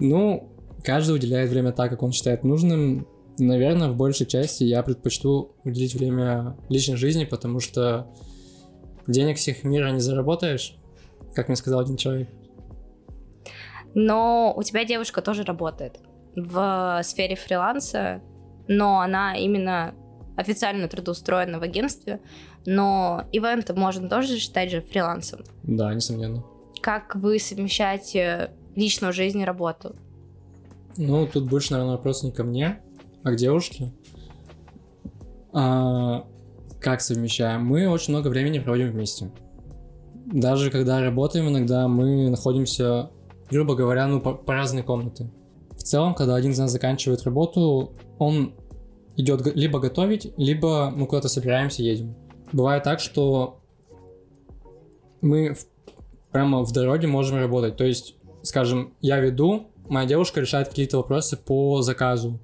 Ну, 0.00 0.50
каждый 0.82 1.14
уделяет 1.14 1.50
время 1.50 1.72
так, 1.72 1.90
как 1.90 2.02
он 2.02 2.12
считает 2.12 2.44
нужным. 2.44 3.06
Наверное, 3.42 3.88
в 3.88 3.96
большей 3.96 4.24
части 4.24 4.62
я 4.62 4.84
предпочту 4.84 5.56
уделить 5.64 5.94
время 5.96 6.56
личной 6.68 6.94
жизни, 6.94 7.24
потому 7.24 7.58
что 7.58 8.06
денег 9.08 9.36
всех 9.36 9.64
мира 9.64 9.90
не 9.90 9.98
заработаешь, 9.98 10.76
как 11.34 11.48
мне 11.48 11.56
сказал 11.56 11.80
один 11.80 11.96
человек. 11.96 12.28
Но 13.94 14.54
у 14.56 14.62
тебя 14.62 14.84
девушка 14.84 15.22
тоже 15.22 15.42
работает 15.42 15.98
в 16.36 17.00
сфере 17.02 17.34
фриланса, 17.34 18.22
но 18.68 19.00
она 19.00 19.34
именно 19.36 19.94
официально 20.36 20.86
трудоустроена 20.86 21.58
в 21.58 21.62
агентстве, 21.62 22.20
но 22.64 23.24
ивенты 23.32 23.74
можно 23.74 24.08
тоже 24.08 24.38
считать 24.38 24.70
же 24.70 24.82
фрилансом. 24.82 25.40
Да, 25.64 25.92
несомненно. 25.92 26.44
Как 26.80 27.16
вы 27.16 27.40
совмещаете 27.40 28.52
личную 28.76 29.12
жизнь 29.12 29.40
и 29.40 29.44
работу? 29.44 29.96
Ну, 30.96 31.26
тут 31.26 31.48
больше, 31.48 31.72
наверное, 31.72 31.96
вопрос 31.96 32.22
не 32.22 32.30
ко 32.30 32.44
мне, 32.44 32.80
а 33.22 33.32
к 33.32 33.36
девушке. 33.36 33.92
А, 35.52 36.24
как 36.80 37.00
совмещаем? 37.00 37.64
Мы 37.64 37.88
очень 37.88 38.12
много 38.12 38.28
времени 38.28 38.58
проводим 38.58 38.90
вместе. 38.90 39.30
Даже 40.26 40.70
когда 40.70 41.00
работаем, 41.00 41.48
иногда 41.48 41.88
мы 41.88 42.30
находимся, 42.30 43.10
грубо 43.50 43.74
говоря, 43.74 44.06
ну, 44.06 44.20
по, 44.20 44.34
по 44.34 44.54
разные 44.54 44.82
комнаты. 44.82 45.30
В 45.72 45.82
целом, 45.82 46.14
когда 46.14 46.36
один 46.36 46.52
из 46.52 46.58
нас 46.58 46.70
заканчивает 46.70 47.22
работу, 47.24 47.92
он 48.18 48.54
идет 49.16 49.54
либо 49.54 49.78
готовить, 49.78 50.32
либо 50.36 50.90
мы 50.94 51.06
куда-то 51.06 51.28
собираемся, 51.28 51.82
едем. 51.82 52.14
Бывает 52.52 52.82
так, 52.84 53.00
что 53.00 53.60
мы 55.20 55.54
в, 55.54 55.66
прямо 56.30 56.64
в 56.64 56.72
дороге 56.72 57.06
можем 57.06 57.38
работать. 57.38 57.76
То 57.76 57.84
есть, 57.84 58.16
скажем, 58.42 58.94
я 59.00 59.20
веду, 59.20 59.68
моя 59.88 60.06
девушка 60.06 60.40
решает 60.40 60.68
какие-то 60.68 60.98
вопросы 60.98 61.36
по 61.36 61.82
заказу. 61.82 62.40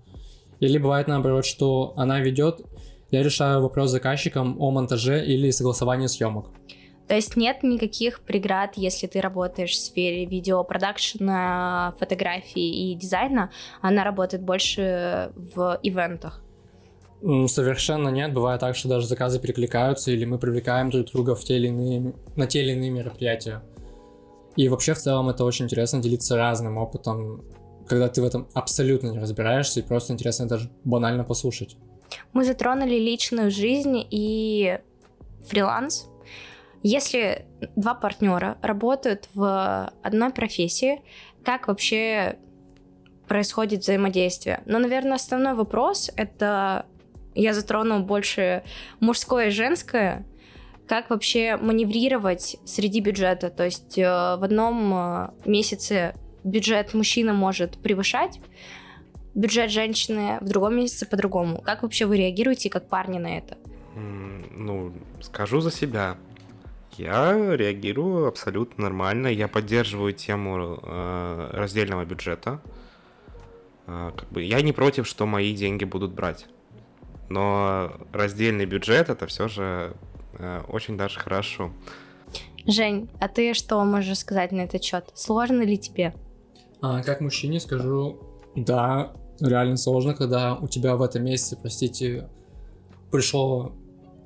Или 0.60 0.78
бывает 0.78 1.08
наоборот, 1.08 1.44
что 1.46 1.92
она 1.96 2.20
ведет, 2.20 2.60
я 3.10 3.22
решаю 3.22 3.62
вопрос 3.62 3.88
с 3.88 3.92
заказчиком 3.92 4.56
о 4.60 4.70
монтаже 4.70 5.24
или 5.24 5.50
согласовании 5.50 6.06
съемок. 6.06 6.50
То 7.06 7.14
есть 7.14 7.36
нет 7.36 7.62
никаких 7.62 8.20
преград, 8.20 8.72
если 8.76 9.06
ты 9.06 9.22
работаешь 9.22 9.70
в 9.70 9.76
сфере 9.76 10.26
видеопродакшена, 10.26 11.94
фотографии 11.98 12.90
и 12.90 12.94
дизайна, 12.94 13.50
она 13.80 14.04
работает 14.04 14.42
больше 14.42 15.32
в 15.34 15.80
ивентах. 15.82 16.42
Совершенно 17.46 18.10
нет. 18.10 18.34
Бывает 18.34 18.60
так, 18.60 18.76
что 18.76 18.88
даже 18.88 19.06
заказы 19.06 19.40
перекликаются, 19.40 20.10
или 20.10 20.26
мы 20.26 20.38
привлекаем 20.38 20.90
друг 20.90 21.06
друга 21.06 21.34
в 21.34 21.42
те 21.42 21.56
или 21.56 21.68
иные, 21.68 22.12
на 22.36 22.46
те 22.46 22.62
или 22.62 22.72
иные 22.72 22.90
мероприятия. 22.90 23.62
И 24.56 24.68
вообще 24.68 24.92
в 24.92 24.98
целом 24.98 25.30
это 25.30 25.44
очень 25.44 25.64
интересно 25.64 26.02
делиться 26.02 26.36
разным 26.36 26.76
опытом, 26.76 27.42
когда 27.88 28.08
ты 28.08 28.22
в 28.22 28.24
этом 28.24 28.48
абсолютно 28.54 29.08
не 29.08 29.18
разбираешься, 29.18 29.80
и 29.80 29.82
просто 29.82 30.12
интересно 30.12 30.46
даже 30.46 30.70
банально 30.84 31.24
послушать. 31.24 31.76
Мы 32.32 32.44
затронули 32.44 32.96
личную 32.96 33.50
жизнь 33.50 34.06
и 34.10 34.78
фриланс. 35.46 36.08
Если 36.82 37.46
два 37.76 37.94
партнера 37.94 38.56
работают 38.62 39.28
в 39.34 39.92
одной 40.02 40.30
профессии, 40.30 41.02
как 41.44 41.68
вообще 41.68 42.38
происходит 43.26 43.80
взаимодействие? 43.80 44.62
Ну, 44.66 44.78
наверное, 44.78 45.14
основной 45.14 45.54
вопрос 45.54 46.10
это 46.16 46.86
я 47.34 47.54
затрону 47.54 48.02
больше 48.02 48.64
мужское 49.00 49.48
и 49.48 49.50
женское. 49.50 50.26
Как 50.88 51.10
вообще 51.10 51.56
маневрировать 51.56 52.56
среди 52.64 53.00
бюджета? 53.00 53.50
То 53.50 53.64
есть 53.66 53.98
э, 53.98 54.02
в 54.02 54.42
одном 54.42 54.94
э, 54.94 55.30
месяце 55.44 56.14
бюджет 56.44 56.94
мужчина 56.94 57.32
может 57.32 57.78
превышать 57.78 58.40
бюджет 59.38 59.70
женщины, 59.70 60.38
в 60.40 60.48
другом 60.48 60.76
месяце 60.76 61.06
по-другому. 61.06 61.60
Как 61.60 61.82
вообще 61.82 62.06
вы 62.06 62.16
реагируете, 62.16 62.70
как 62.70 62.88
парни 62.88 63.18
на 63.18 63.38
это? 63.38 63.56
Ну, 63.94 64.92
скажу 65.20 65.60
за 65.60 65.70
себя. 65.70 66.16
Я 66.96 67.56
реагирую 67.56 68.26
абсолютно 68.26 68.84
нормально. 68.84 69.28
Я 69.28 69.46
поддерживаю 69.46 70.12
тему 70.12 70.80
э, 70.82 71.50
раздельного 71.52 72.04
бюджета. 72.04 72.60
Э, 73.86 74.10
как 74.16 74.28
бы 74.30 74.42
я 74.42 74.60
не 74.62 74.72
против, 74.72 75.06
что 75.06 75.24
мои 75.24 75.54
деньги 75.54 75.84
будут 75.84 76.12
брать. 76.12 76.46
Но 77.28 77.92
раздельный 78.12 78.66
бюджет 78.66 79.08
это 79.08 79.28
все 79.28 79.46
же 79.46 79.94
э, 80.32 80.62
очень 80.68 80.96
даже 80.96 81.20
хорошо. 81.20 81.72
Жень, 82.66 83.08
а 83.20 83.28
ты 83.28 83.54
что 83.54 83.84
можешь 83.84 84.18
сказать 84.18 84.50
на 84.50 84.62
этот 84.62 84.82
счет? 84.82 85.10
Сложно 85.14 85.62
ли 85.62 85.78
тебе? 85.78 86.14
А, 86.80 87.02
как 87.02 87.20
мужчине 87.20 87.60
скажу, 87.60 88.20
да, 88.54 89.12
реально 89.40 89.76
сложно, 89.76 90.14
когда 90.14 90.56
у 90.56 90.68
тебя 90.68 90.96
в 90.96 91.02
этом 91.02 91.24
месяце, 91.24 91.56
простите, 91.60 92.28
пришло 93.10 93.72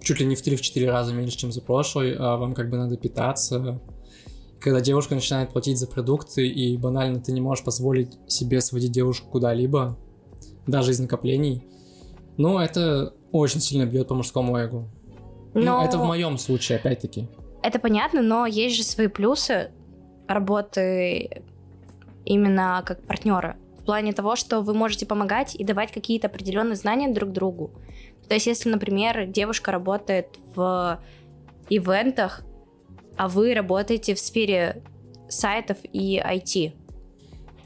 чуть 0.00 0.20
ли 0.20 0.26
не 0.26 0.34
в 0.34 0.44
3-4 0.44 0.90
раза 0.90 1.12
меньше, 1.12 1.38
чем 1.38 1.52
за 1.52 1.62
прошлый, 1.62 2.16
а 2.18 2.36
вам 2.36 2.54
как 2.54 2.70
бы 2.70 2.76
надо 2.76 2.96
питаться. 2.96 3.80
Когда 4.60 4.80
девушка 4.80 5.14
начинает 5.14 5.52
платить 5.52 5.78
за 5.78 5.86
продукты, 5.86 6.46
и 6.46 6.76
банально 6.76 7.20
ты 7.20 7.32
не 7.32 7.40
можешь 7.40 7.64
позволить 7.64 8.18
себе 8.28 8.60
сводить 8.60 8.92
девушку 8.92 9.28
куда-либо, 9.30 9.98
даже 10.66 10.92
из 10.92 11.00
накоплений, 11.00 11.64
ну, 12.36 12.58
это 12.58 13.14
очень 13.32 13.60
сильно 13.60 13.86
бьет 13.86 14.08
по 14.08 14.14
мужскому 14.14 14.56
эго. 14.56 14.88
Ну, 15.54 15.62
но... 15.62 15.80
Ну, 15.80 15.84
это 15.84 15.98
в 15.98 16.04
моем 16.04 16.38
случае, 16.38 16.78
опять-таки. 16.78 17.28
Это 17.62 17.78
понятно, 17.78 18.22
но 18.22 18.46
есть 18.46 18.76
же 18.76 18.82
свои 18.82 19.08
плюсы 19.08 19.70
работы 20.26 21.42
именно 22.24 22.82
как 22.84 23.02
партнера 23.02 23.56
в 23.78 23.84
плане 23.84 24.12
того, 24.12 24.36
что 24.36 24.60
вы 24.60 24.74
можете 24.74 25.06
помогать 25.06 25.54
и 25.56 25.64
давать 25.64 25.90
какие-то 25.90 26.28
определенные 26.28 26.76
знания 26.76 27.12
друг 27.12 27.32
другу. 27.32 27.72
То 28.28 28.34
есть, 28.34 28.46
если, 28.46 28.70
например, 28.70 29.26
девушка 29.26 29.72
работает 29.72 30.38
в 30.54 31.00
ивентах, 31.68 32.42
а 33.16 33.28
вы 33.28 33.54
работаете 33.54 34.14
в 34.14 34.18
сфере 34.18 34.82
сайтов 35.28 35.78
и 35.92 36.18
IT. 36.18 36.72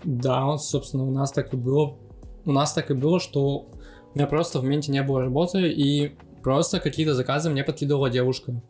Да, 0.05 0.57
собственно, 0.57 1.05
у 1.05 1.11
нас 1.11 1.33
так 1.33 1.53
и 1.53 1.57
было. 1.57 1.97
У 2.45 2.53
нас 2.53 2.73
так 2.73 2.91
и 2.91 2.95
было, 2.95 3.21
что 3.21 3.69
у 4.15 4.19
меня 4.19 4.27
просто 4.27 4.61
в 4.61 4.63
моменте 4.63 4.93
не 4.93 5.03
было 5.03 5.21
работы, 5.21 5.71
и 5.71 6.17
просто 6.43 6.81
какие-то 6.81 7.15
заказы 7.15 7.51
мне 7.51 7.65
подкидывала 7.65 8.09
девушка. 8.09 8.63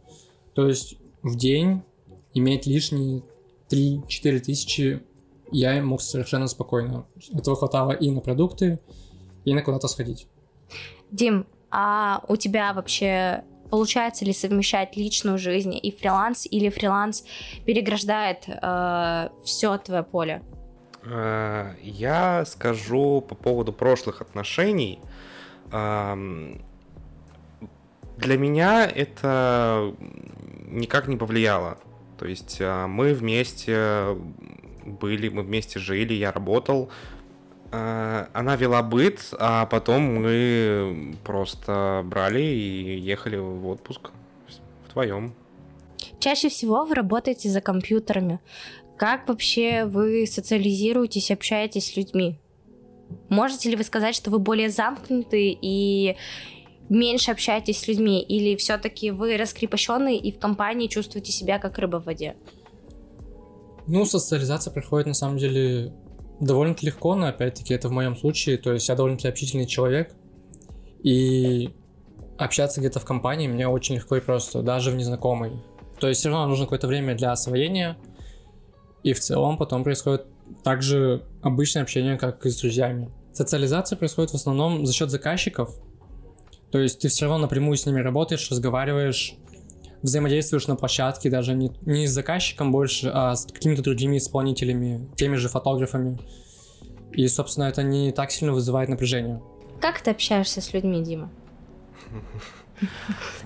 То 0.55 0.66
есть 0.66 0.96
в 1.22 1.37
день 1.37 1.83
иметь 2.35 2.66
лишние 2.66 3.22
3-4 3.70 4.38
тысячи 4.40 5.03
я 5.50 5.82
мог 5.82 6.00
совершенно 6.02 6.46
спокойно. 6.46 7.06
Этого 7.35 7.56
хватало 7.56 7.92
и 7.92 8.11
на 8.11 8.20
продукты, 8.20 8.78
и 9.44 9.54
на 9.54 9.62
куда-то 9.62 9.88
сходить. 9.88 10.26
Дим, 11.11 11.46
а 11.70 12.22
у 12.28 12.37
тебя 12.37 12.72
вообще 12.72 13.44
получается 13.70 14.24
ли 14.24 14.32
совмещать 14.32 14.96
личную 14.96 15.38
жизнь 15.38 15.78
и 15.80 15.90
фриланс, 15.90 16.46
или 16.50 16.68
фриланс 16.68 17.24
переграждает 17.64 18.44
э, 18.46 19.28
все 19.44 19.78
твое 19.78 20.02
поле? 20.02 20.42
Э, 21.04 21.74
я 21.82 22.44
скажу 22.44 23.20
по 23.20 23.35
поводу 23.35 23.72
прошлых 23.72 24.20
отношений. 24.20 25.00
Для 28.16 28.38
меня 28.38 28.87
это 28.87 29.92
никак 30.68 31.09
не 31.09 31.16
повлияло. 31.16 31.78
То 32.18 32.26
есть 32.26 32.59
а, 32.61 32.87
мы 32.87 33.12
вместе 33.12 34.16
были, 34.87 35.29
мы 35.29 35.42
вместе 35.42 35.79
жили, 35.79 36.14
я 36.14 36.33
работал. 36.33 36.90
А, 37.72 38.29
она 38.33 38.57
вела 38.57 38.83
быт, 38.83 39.35
а 39.38 39.66
потом 39.66 40.03
мы 40.22 41.16
просто 41.25 42.03
брали 42.05 42.42
и 42.42 42.99
ехали 42.99 43.37
в 43.37 43.66
отпуск 43.66 44.11
вдвоем. 44.88 45.35
Чаще 46.18 46.49
всего 46.49 46.85
вы 46.85 46.94
работаете 46.94 47.49
за 47.49 47.61
компьютерами. 47.61 48.40
Как 48.96 49.29
вообще 49.29 49.85
вы 49.85 50.27
социализируетесь, 50.27 51.31
общаетесь 51.31 51.92
с 51.92 51.96
людьми? 51.96 52.38
Можете 53.29 53.70
ли 53.70 53.77
вы 53.77 53.85
сказать, 53.85 54.14
что 54.14 54.31
вы 54.31 54.38
более 54.38 54.70
замкнуты 54.70 55.57
и 55.61 56.16
меньше 56.88 57.31
общаетесь 57.31 57.81
с 57.81 57.88
людьми, 57.88 58.22
или 58.22 58.57
все-таки 58.57 59.11
вы 59.11 59.37
раскрепощенные 59.37 60.18
и 60.18 60.33
в 60.33 60.38
компании 60.38 60.88
чувствуете 60.88 61.33
себя 61.33 61.59
как 61.59 61.79
рыба 61.79 62.01
в 62.01 62.05
воде? 62.07 62.37
Ну, 63.87 64.05
социализация 64.05 64.72
проходит 64.72 65.07
на 65.07 65.14
самом 65.14 65.38
деле 65.38 65.92
довольно-таки 66.40 66.87
легко, 66.87 67.14
но 67.14 67.29
опять-таки 67.29 67.72
это 67.72 67.88
в 67.88 67.92
моем 67.92 68.16
случае, 68.16 68.59
то 68.59 68.72
есть 68.72 68.88
я 68.88 68.94
довольно-таки 68.94 69.29
общительный 69.29 69.66
человек, 69.66 70.14
и 71.03 71.70
общаться 72.37 72.81
где-то 72.81 73.01
в 73.01 73.05
компании 73.05 73.49
мне 73.49 73.68
очень 73.68 73.94
легко 73.94 74.16
и 74.16 74.20
просто, 74.20 74.62
даже 74.62 74.90
в 74.90 74.96
незнакомой. 74.96 75.53
То 76.01 76.09
есть 76.09 76.20
все 76.20 76.29
равно 76.29 76.49
нужно 76.49 76.66
какое-то 76.66 76.88
время 76.88 77.14
для 77.14 77.33
освоения, 77.33 77.96
и 79.03 79.12
в 79.12 79.20
целом 79.20 79.57
потом 79.57 79.85
происходит 79.85 80.27
также 80.62 81.25
обычное 81.42 81.83
общение, 81.83 82.18
как 82.18 82.44
и 82.44 82.51
с 82.51 82.61
друзьями. 82.61 83.11
Социализация 83.33 83.96
происходит 83.96 84.33
в 84.33 84.35
основном 84.35 84.85
за 84.85 84.92
счет 84.92 85.11
заказчиков, 85.11 85.70
то 86.72 86.81
есть 86.81 87.01
ты 87.01 87.09
все 87.09 87.27
равно 87.27 87.42
напрямую 87.42 87.77
с 87.77 87.87
ними 87.87 88.01
работаешь, 88.01 88.51
разговариваешь, 88.51 89.37
взаимодействуешь 90.02 90.66
на 90.66 90.76
площадке, 90.76 91.30
даже 91.30 91.54
не, 91.54 91.72
не 91.82 92.06
с 92.06 92.12
заказчиком 92.12 92.72
больше, 92.72 93.11
а 93.12 93.35
с 93.35 93.46
какими-то 93.46 93.82
другими 93.82 94.18
исполнителями, 94.18 95.09
теми 95.16 95.37
же 95.37 95.48
фотографами. 95.48 96.18
И, 97.12 97.26
собственно, 97.28 97.64
это 97.64 97.82
не 97.82 98.12
так 98.12 98.30
сильно 98.30 98.52
вызывает 98.52 98.88
напряжение. 98.88 99.42
Как 99.80 100.00
ты 100.00 100.11
общаешься 100.11 100.61
с 100.61 100.72
людьми, 100.72 101.02
Дима? 101.02 101.30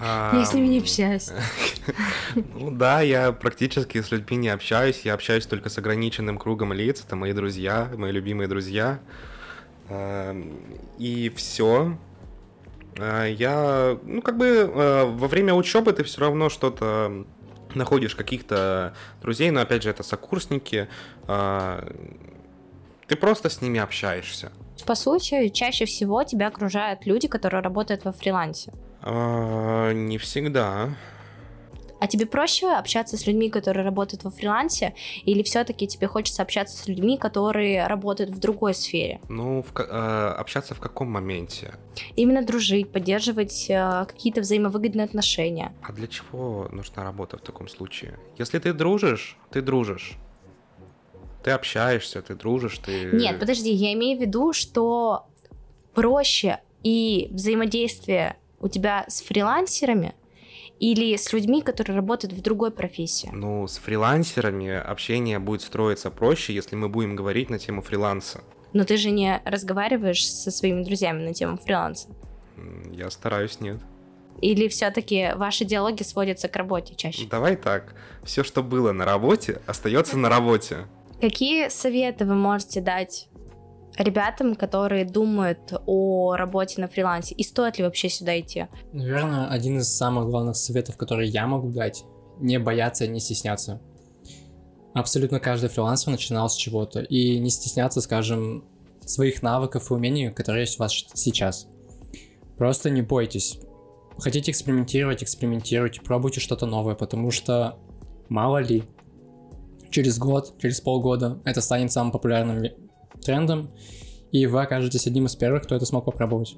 Я 0.00 0.44
с 0.44 0.54
ними 0.54 0.66
не 0.66 0.78
общаюсь. 0.78 1.30
Ну 2.34 2.70
да, 2.70 3.00
я 3.00 3.32
практически 3.32 4.00
с 4.00 4.12
людьми 4.12 4.36
не 4.36 4.48
общаюсь. 4.48 5.00
Я 5.04 5.14
общаюсь 5.14 5.46
только 5.46 5.68
с 5.68 5.78
ограниченным 5.78 6.38
кругом 6.38 6.72
лиц. 6.72 7.02
Это 7.04 7.16
мои 7.16 7.32
друзья, 7.32 7.90
мои 7.96 8.12
любимые 8.12 8.48
друзья. 8.48 9.00
И 10.98 11.32
все. 11.34 11.98
А, 12.98 13.26
я, 13.26 13.98
ну, 14.02 14.22
как 14.22 14.36
бы 14.36 14.46
э, 14.46 15.04
во 15.04 15.28
время 15.28 15.54
учебы 15.54 15.92
ты 15.92 16.04
все 16.04 16.20
равно 16.20 16.48
что-то 16.48 17.24
находишь 17.74 18.14
каких-то 18.14 18.94
друзей, 19.22 19.50
но 19.50 19.60
опять 19.60 19.82
же 19.82 19.90
это 19.90 20.02
сокурсники, 20.02 20.88
а, 21.26 21.86
ты 23.06 23.16
просто 23.16 23.48
с 23.48 23.60
ними 23.60 23.78
общаешься. 23.80 24.50
По 24.86 24.94
сути, 24.94 25.48
чаще 25.48 25.84
всего 25.84 26.24
тебя 26.24 26.48
окружают 26.48 27.06
люди, 27.06 27.28
которые 27.28 27.62
работают 27.62 28.04
во 28.04 28.12
фрилансе. 28.12 28.72
Не 29.04 30.18
всегда. 30.18 30.90
А 32.00 32.06
тебе 32.06 32.24
проще 32.24 32.66
общаться 32.72 33.18
с 33.18 33.26
людьми, 33.26 33.50
которые 33.50 33.84
работают 33.84 34.24
во 34.24 34.30
фрилансе, 34.30 34.94
или 35.24 35.42
все-таки 35.42 35.86
тебе 35.86 36.06
хочется 36.06 36.42
общаться 36.42 36.76
с 36.76 36.88
людьми, 36.88 37.18
которые 37.18 37.86
работают 37.86 38.30
в 38.30 38.38
другой 38.38 38.74
сфере? 38.74 39.20
Ну, 39.28 39.62
в, 39.62 39.78
э, 39.78 40.34
общаться 40.38 40.74
в 40.74 40.80
каком 40.80 41.10
моменте? 41.10 41.74
Именно 42.16 42.42
дружить, 42.42 42.90
поддерживать 42.90 43.66
э, 43.68 44.06
какие-то 44.08 44.40
взаимовыгодные 44.40 45.04
отношения. 45.04 45.74
А 45.82 45.92
для 45.92 46.06
чего 46.06 46.68
нужна 46.72 47.04
работа 47.04 47.36
в 47.36 47.42
таком 47.42 47.68
случае? 47.68 48.18
Если 48.38 48.58
ты 48.58 48.72
дружишь, 48.72 49.36
ты 49.50 49.60
дружишь. 49.60 50.16
Ты 51.44 51.50
общаешься, 51.50 52.22
ты 52.22 52.34
дружишь, 52.34 52.78
ты... 52.78 53.10
Нет, 53.12 53.38
подожди, 53.38 53.72
я 53.72 53.92
имею 53.92 54.18
в 54.18 54.22
виду, 54.22 54.54
что 54.54 55.26
проще 55.94 56.60
и 56.82 57.28
взаимодействие 57.30 58.36
у 58.60 58.68
тебя 58.68 59.04
с 59.08 59.22
фрилансерами, 59.22 60.14
или 60.80 61.14
с 61.14 61.32
людьми, 61.32 61.60
которые 61.62 61.94
работают 61.94 62.32
в 62.32 62.40
другой 62.40 62.70
профессии? 62.70 63.30
Ну, 63.32 63.68
с 63.68 63.76
фрилансерами 63.76 64.74
общение 64.74 65.38
будет 65.38 65.60
строиться 65.60 66.10
проще, 66.10 66.54
если 66.54 66.74
мы 66.74 66.88
будем 66.88 67.14
говорить 67.14 67.50
на 67.50 67.58
тему 67.58 67.82
фриланса. 67.82 68.40
Но 68.72 68.84
ты 68.84 68.96
же 68.96 69.10
не 69.10 69.42
разговариваешь 69.44 70.26
со 70.26 70.50
своими 70.50 70.82
друзьями 70.82 71.22
на 71.22 71.34
тему 71.34 71.58
фриланса. 71.58 72.08
Я 72.92 73.10
стараюсь, 73.10 73.60
нет. 73.60 73.80
Или 74.40 74.68
все-таки 74.68 75.32
ваши 75.36 75.66
диалоги 75.66 76.02
сводятся 76.02 76.48
к 76.48 76.56
работе 76.56 76.94
чаще? 76.94 77.26
Давай 77.26 77.56
так. 77.56 77.94
Все, 78.24 78.42
что 78.42 78.62
было 78.62 78.92
на 78.92 79.04
работе, 79.04 79.60
остается 79.66 80.16
на 80.16 80.30
работе. 80.30 80.86
Какие 81.20 81.68
советы 81.68 82.24
вы 82.24 82.34
можете 82.34 82.80
дать 82.80 83.28
ребятам, 84.02 84.54
которые 84.54 85.04
думают 85.04 85.72
о 85.86 86.36
работе 86.36 86.80
на 86.80 86.88
фрилансе? 86.88 87.34
И 87.34 87.42
стоит 87.42 87.78
ли 87.78 87.84
вообще 87.84 88.08
сюда 88.08 88.38
идти? 88.38 88.66
Наверное, 88.92 89.48
один 89.48 89.78
из 89.78 89.88
самых 89.88 90.26
главных 90.26 90.56
советов, 90.56 90.96
которые 90.96 91.28
я 91.28 91.46
могу 91.46 91.70
дать, 91.70 92.04
не 92.38 92.58
бояться, 92.58 93.06
не 93.06 93.20
стесняться. 93.20 93.80
Абсолютно 94.94 95.38
каждый 95.38 95.68
фрилансер 95.68 96.10
начинал 96.10 96.48
с 96.48 96.56
чего-то. 96.56 97.00
И 97.00 97.38
не 97.38 97.50
стесняться, 97.50 98.00
скажем, 98.00 98.64
своих 99.04 99.42
навыков 99.42 99.90
и 99.90 99.94
умений, 99.94 100.30
которые 100.30 100.62
есть 100.62 100.78
у 100.78 100.82
вас 100.82 100.92
сейчас. 101.14 101.68
Просто 102.56 102.90
не 102.90 103.02
бойтесь. 103.02 103.60
Хотите 104.18 104.50
экспериментировать, 104.50 105.22
экспериментируйте, 105.22 106.00
пробуйте 106.02 106.40
что-то 106.40 106.66
новое, 106.66 106.94
потому 106.94 107.30
что 107.30 107.78
мало 108.28 108.58
ли, 108.58 108.84
через 109.90 110.18
год, 110.18 110.54
через 110.60 110.80
полгода 110.80 111.40
это 111.44 111.60
станет 111.60 111.90
самым 111.90 112.12
популярным 112.12 112.62
трендом, 113.20 113.70
и 114.32 114.46
вы 114.46 114.62
окажетесь 114.62 115.06
одним 115.06 115.26
из 115.26 115.36
первых, 115.36 115.64
кто 115.64 115.74
это 115.74 115.86
смог 115.86 116.04
попробовать. 116.04 116.56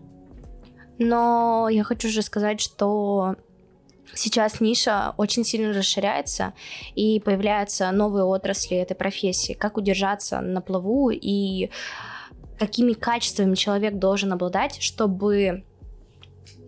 Но 0.98 1.68
я 1.70 1.84
хочу 1.84 2.08
же 2.08 2.22
сказать, 2.22 2.60
что 2.60 3.36
сейчас 4.14 4.60
ниша 4.60 5.14
очень 5.16 5.44
сильно 5.44 5.72
расширяется, 5.72 6.52
и 6.94 7.20
появляются 7.20 7.90
новые 7.90 8.24
отрасли 8.24 8.76
этой 8.76 8.94
профессии. 8.94 9.54
Как 9.54 9.76
удержаться 9.76 10.40
на 10.40 10.60
плаву 10.60 11.10
и 11.10 11.70
какими 12.58 12.92
качествами 12.92 13.54
человек 13.54 13.98
должен 13.98 14.32
обладать, 14.32 14.80
чтобы 14.80 15.64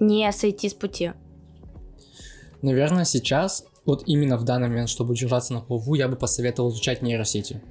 не 0.00 0.30
сойти 0.32 0.68
с 0.68 0.74
пути? 0.74 1.12
Наверное, 2.62 3.04
сейчас, 3.04 3.64
вот 3.84 4.02
именно 4.06 4.36
в 4.38 4.44
данный 4.44 4.68
момент, 4.68 4.88
чтобы 4.88 5.12
удержаться 5.12 5.52
на 5.52 5.60
плаву, 5.60 5.94
я 5.94 6.08
бы 6.08 6.16
посоветовал 6.16 6.70
изучать 6.70 7.02
нейросети. 7.02 7.62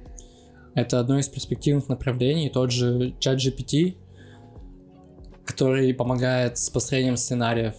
Это 0.74 0.98
одно 0.98 1.18
из 1.18 1.28
перспективных 1.28 1.88
направлений, 1.88 2.50
тот 2.50 2.70
же 2.70 3.14
чат 3.20 3.38
GPT, 3.38 3.96
который 5.44 5.94
помогает 5.94 6.58
с 6.58 6.68
построением 6.70 7.16
сценариев. 7.16 7.74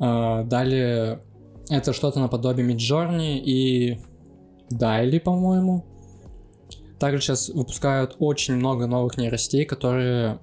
А, 0.00 0.42
далее 0.42 1.20
это 1.70 1.92
что-то 1.92 2.20
наподобие 2.20 2.66
Midjourney 2.66 3.38
и 3.38 4.00
Дайли, 4.70 5.18
по-моему. 5.18 5.84
Также 6.98 7.20
сейчас 7.20 7.48
выпускают 7.48 8.16
очень 8.18 8.54
много 8.54 8.86
новых 8.86 9.16
нейросетей, 9.16 9.64
которые 9.64 10.40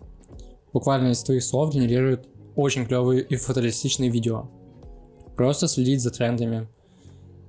буквально 0.73 1.09
из 1.09 1.23
твоих 1.23 1.43
слов 1.43 1.73
генерируют 1.73 2.27
очень 2.55 2.85
клевые 2.85 3.21
и 3.21 3.35
фотореалистичные 3.35 4.09
видео. 4.09 4.49
Просто 5.35 5.67
следить 5.67 6.01
за 6.01 6.11
трендами. 6.11 6.67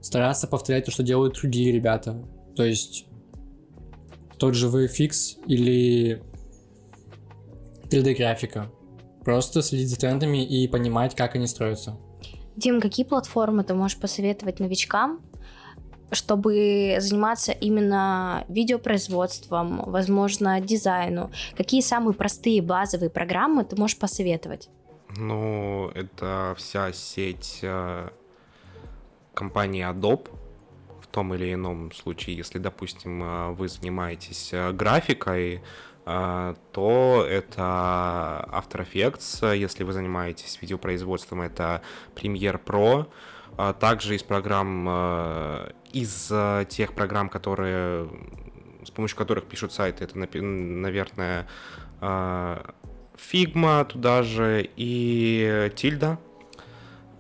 Стараться 0.01 0.47
повторять 0.47 0.87
то, 0.87 0.91
что 0.91 1.03
делают 1.03 1.35
другие 1.35 1.73
ребята. 1.73 2.25
То 2.57 2.65
есть 2.65 3.07
тот 4.43 4.57
же 4.57 4.67
VFX 4.67 5.39
или 5.47 6.21
3D-графика. 7.89 8.73
Просто 9.25 9.63
следить 9.63 9.89
за 9.89 9.97
трендами 9.97 10.45
и 10.45 10.67
понимать, 10.67 11.15
как 11.15 11.37
они 11.37 11.47
строятся. 11.47 11.97
Дим, 12.57 12.81
какие 12.81 13.07
платформы 13.07 13.63
ты 13.63 13.75
можешь 13.75 14.01
посоветовать 14.01 14.59
новичкам, 14.59 15.21
чтобы 16.11 16.97
заниматься 16.99 17.53
именно 17.53 18.45
видеопроизводством, 18.49 19.85
возможно, 19.87 20.61
дизайну? 20.61 21.31
Какие 21.57 21.81
самые 21.81 22.15
простые 22.15 22.63
базовые 22.63 23.11
программы 23.11 23.63
ты 23.63 23.77
можешь 23.77 23.97
посоветовать? 23.97 24.69
Ну, 25.17 25.89
это 25.95 26.57
вся 26.59 26.93
сеть 26.93 27.61
э, 27.63 28.09
компании 29.35 29.89
Adobe, 29.89 30.29
том 31.13 31.35
или 31.35 31.53
ином 31.55 31.93
случае, 31.93 32.37
если, 32.37 32.59
допустим, 32.59 33.23
э, 33.23 33.53
вы 33.53 33.69
занимаетесь 33.69 34.53
э, 34.53 34.73
графикой, 34.73 35.63
э, 36.07 36.55
то 36.73 37.27
это 37.29 37.63
After 38.51 38.85
Effects, 38.85 39.57
если 39.57 39.85
вы 39.85 39.93
занимаетесь 39.93 40.59
видеопроизводством, 40.61 41.43
это 41.43 41.83
Premiere 42.17 42.61
Pro, 42.63 43.07
также 43.75 44.15
из 44.15 44.23
программ, 44.23 44.89
из 45.93 46.33
тех 46.71 46.95
программ, 46.95 47.29
которые, 47.29 48.09
с 48.83 48.91
помощью 48.91 49.19
которых 49.19 49.45
пишут 49.45 49.75
сайты, 49.75 50.05
это, 50.05 50.19
наверное, 50.19 51.47
Figma 52.01 53.85
туда 53.85 54.23
же 54.23 54.71
и 54.75 55.71
Tilda. 55.77 56.19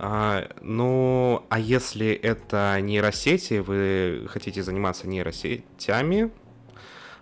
А, 0.04 0.48
ну, 0.60 1.46
а 1.48 1.60
если 1.60 2.08
это 2.12 2.76
нейросети, 2.80 3.60
вы 3.60 4.26
хотите 4.28 4.60
заниматься 4.60 5.06
нейросетями, 5.06 6.32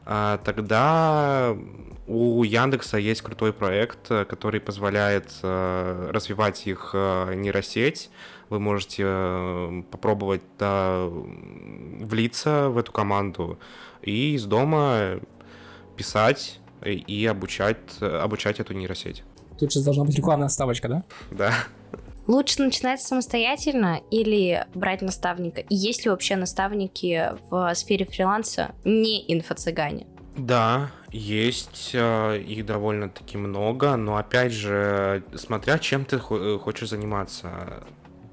а, 0.06 0.38
тогда 0.38 1.54
у 2.06 2.42
Яндекса 2.42 2.96
есть 2.96 3.20
крутой 3.20 3.52
проект, 3.52 4.08
который 4.08 4.60
позволяет 4.60 5.30
а, 5.42 6.10
развивать 6.10 6.66
их 6.66 6.92
а, 6.94 7.34
нейросеть. 7.34 8.10
Вы 8.48 8.60
можете 8.60 9.04
а, 9.06 9.82
попробовать 9.90 10.42
да, 10.58 11.04
влиться 11.04 12.70
в 12.70 12.78
эту 12.78 12.92
команду 12.92 13.58
и 14.00 14.36
из 14.36 14.46
дома 14.46 15.20
писать 15.98 16.60
и 16.82 17.26
обучать, 17.26 18.00
обучать 18.00 18.58
эту 18.58 18.72
нейросеть. 18.72 19.22
Тут 19.58 19.70
сейчас 19.70 19.84
должна 19.84 20.04
быть 20.04 20.16
рекламная 20.16 20.48
ставочка, 20.48 20.88
да? 20.88 21.04
Да. 21.30 21.52
Лучше 22.30 22.62
начинать 22.62 23.02
самостоятельно 23.02 24.02
или 24.12 24.64
брать 24.72 25.02
наставника? 25.02 25.62
И 25.62 25.74
есть 25.74 26.04
ли 26.04 26.12
вообще 26.12 26.36
наставники 26.36 27.32
в 27.50 27.74
сфере 27.74 28.06
фриланса 28.06 28.72
не 28.84 29.24
инфо-цыгане? 29.26 30.06
Да, 30.36 30.92
есть 31.10 31.90
э, 31.92 32.38
их 32.38 32.64
довольно-таки 32.64 33.36
много, 33.36 33.96
но 33.96 34.16
опять 34.16 34.52
же, 34.52 35.24
смотря 35.34 35.80
чем 35.80 36.04
ты 36.04 36.20
хочешь 36.20 36.90
заниматься. 36.90 37.82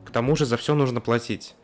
К 0.06 0.12
тому 0.12 0.36
же 0.36 0.46
за 0.46 0.58
все 0.58 0.76
нужно 0.76 1.02
платить. 1.02 1.56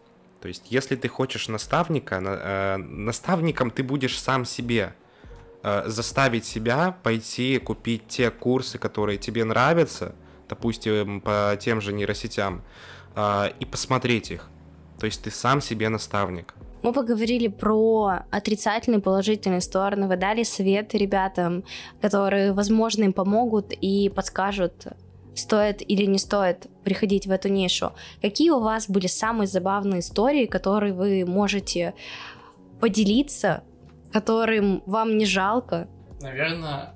То 0.41 0.47
есть, 0.47 0.71
если 0.71 0.95
ты 0.95 1.09
хочешь 1.09 1.47
наставника, 1.49 2.15
э, 2.15 2.77
наставником 2.77 3.69
ты 3.69 3.83
будешь 3.83 4.19
сам 4.19 4.45
себе. 4.45 4.95
Э, 5.61 5.83
заставить 5.85 6.45
себя 6.45 6.97
пойти 7.03 7.59
купить 7.59 8.07
те 8.07 8.31
курсы, 8.31 8.79
которые 8.79 9.19
тебе 9.19 9.45
нравятся, 9.45 10.15
допустим, 10.49 11.21
по 11.21 11.57
тем 11.59 11.81
же 11.81 11.93
нейросетям, 11.93 12.63
а, 13.15 13.51
и 13.59 13.65
посмотреть 13.65 14.31
их. 14.31 14.49
То 14.99 15.05
есть 15.05 15.23
ты 15.23 15.31
сам 15.31 15.61
себе 15.61 15.89
наставник. 15.89 16.55
Мы 16.81 16.91
поговорили 16.91 17.47
про 17.47 18.25
отрицательные, 18.29 18.99
положительные 18.99 19.61
стороны. 19.61 20.07
Вы 20.07 20.17
дали 20.17 20.43
советы 20.43 20.97
ребятам, 20.97 21.63
которые, 22.01 22.51
возможно, 22.51 23.03
им 23.03 23.13
помогут 23.13 23.71
и 23.71 24.09
подскажут, 24.09 24.87
стоит 25.33 25.81
или 25.81 26.05
не 26.05 26.17
стоит 26.17 26.67
приходить 26.83 27.25
в 27.25 27.31
эту 27.31 27.47
нишу. 27.47 27.93
Какие 28.21 28.49
у 28.49 28.59
вас 28.59 28.89
были 28.89 29.07
самые 29.07 29.47
забавные 29.47 30.01
истории, 30.01 30.45
которые 30.45 30.93
вы 30.93 31.25
можете 31.25 31.93
поделиться, 32.81 33.63
которым 34.11 34.83
вам 34.85 35.17
не 35.17 35.25
жалко? 35.25 35.87
Наверное, 36.21 36.95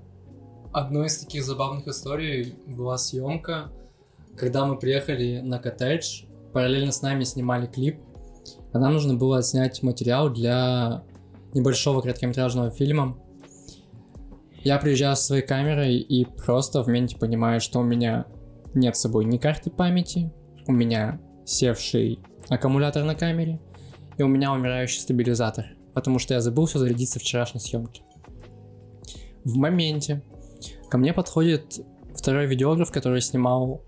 Одной 0.72 1.08
из 1.08 1.18
таких 1.18 1.44
забавных 1.44 1.88
историй 1.88 2.56
была 2.68 2.98
съемка, 2.98 3.72
когда 4.38 4.66
мы 4.66 4.78
приехали 4.78 5.40
на 5.40 5.60
коттедж, 5.60 6.26
параллельно 6.54 6.92
с 6.92 7.02
нами 7.02 7.24
снимали 7.24 7.66
клип, 7.68 8.00
а 8.74 8.80
нам 8.80 8.94
нужно 8.94 9.16
было 9.16 9.42
снять 9.42 9.82
материал 9.82 10.30
для 10.30 11.04
небольшого 11.54 12.02
короткометражного 12.02 12.70
фильма. 12.70 13.18
Я 14.64 14.78
приезжаю 14.78 15.16
со 15.16 15.24
своей 15.24 15.42
камерой 15.42 15.98
и 15.98 16.26
просто 16.26 16.84
в 16.84 16.88
моменте 16.88 17.18
понимаю, 17.18 17.62
что 17.62 17.80
у 17.80 17.84
меня 17.84 18.26
нет 18.74 18.96
с 18.96 19.02
собой 19.02 19.26
ни 19.26 19.38
карты 19.38 19.72
памяти, 19.72 20.34
у 20.68 20.72
меня 20.72 21.20
севший 21.46 22.20
аккумулятор 22.50 23.04
на 23.04 23.16
камере, 23.16 23.60
и 24.18 24.24
у 24.24 24.28
меня 24.28 24.52
умирающий 24.52 25.00
стабилизатор, 25.00 25.66
потому 25.94 26.20
что 26.20 26.34
я 26.34 26.42
забыл 26.42 26.66
все 26.66 26.80
зарядить 26.80 27.10
со 27.10 27.20
вчерашней 27.20 27.62
съемки. 27.62 28.04
В 29.44 29.56
моменте 29.56 30.22
Ко 30.90 30.98
мне 30.98 31.14
подходит 31.14 31.80
второй 32.16 32.48
видеограф, 32.48 32.92
который 32.92 33.22
снимал, 33.22 33.82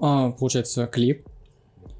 а, 0.00 0.30
получается, 0.30 0.86
клип. 0.86 1.26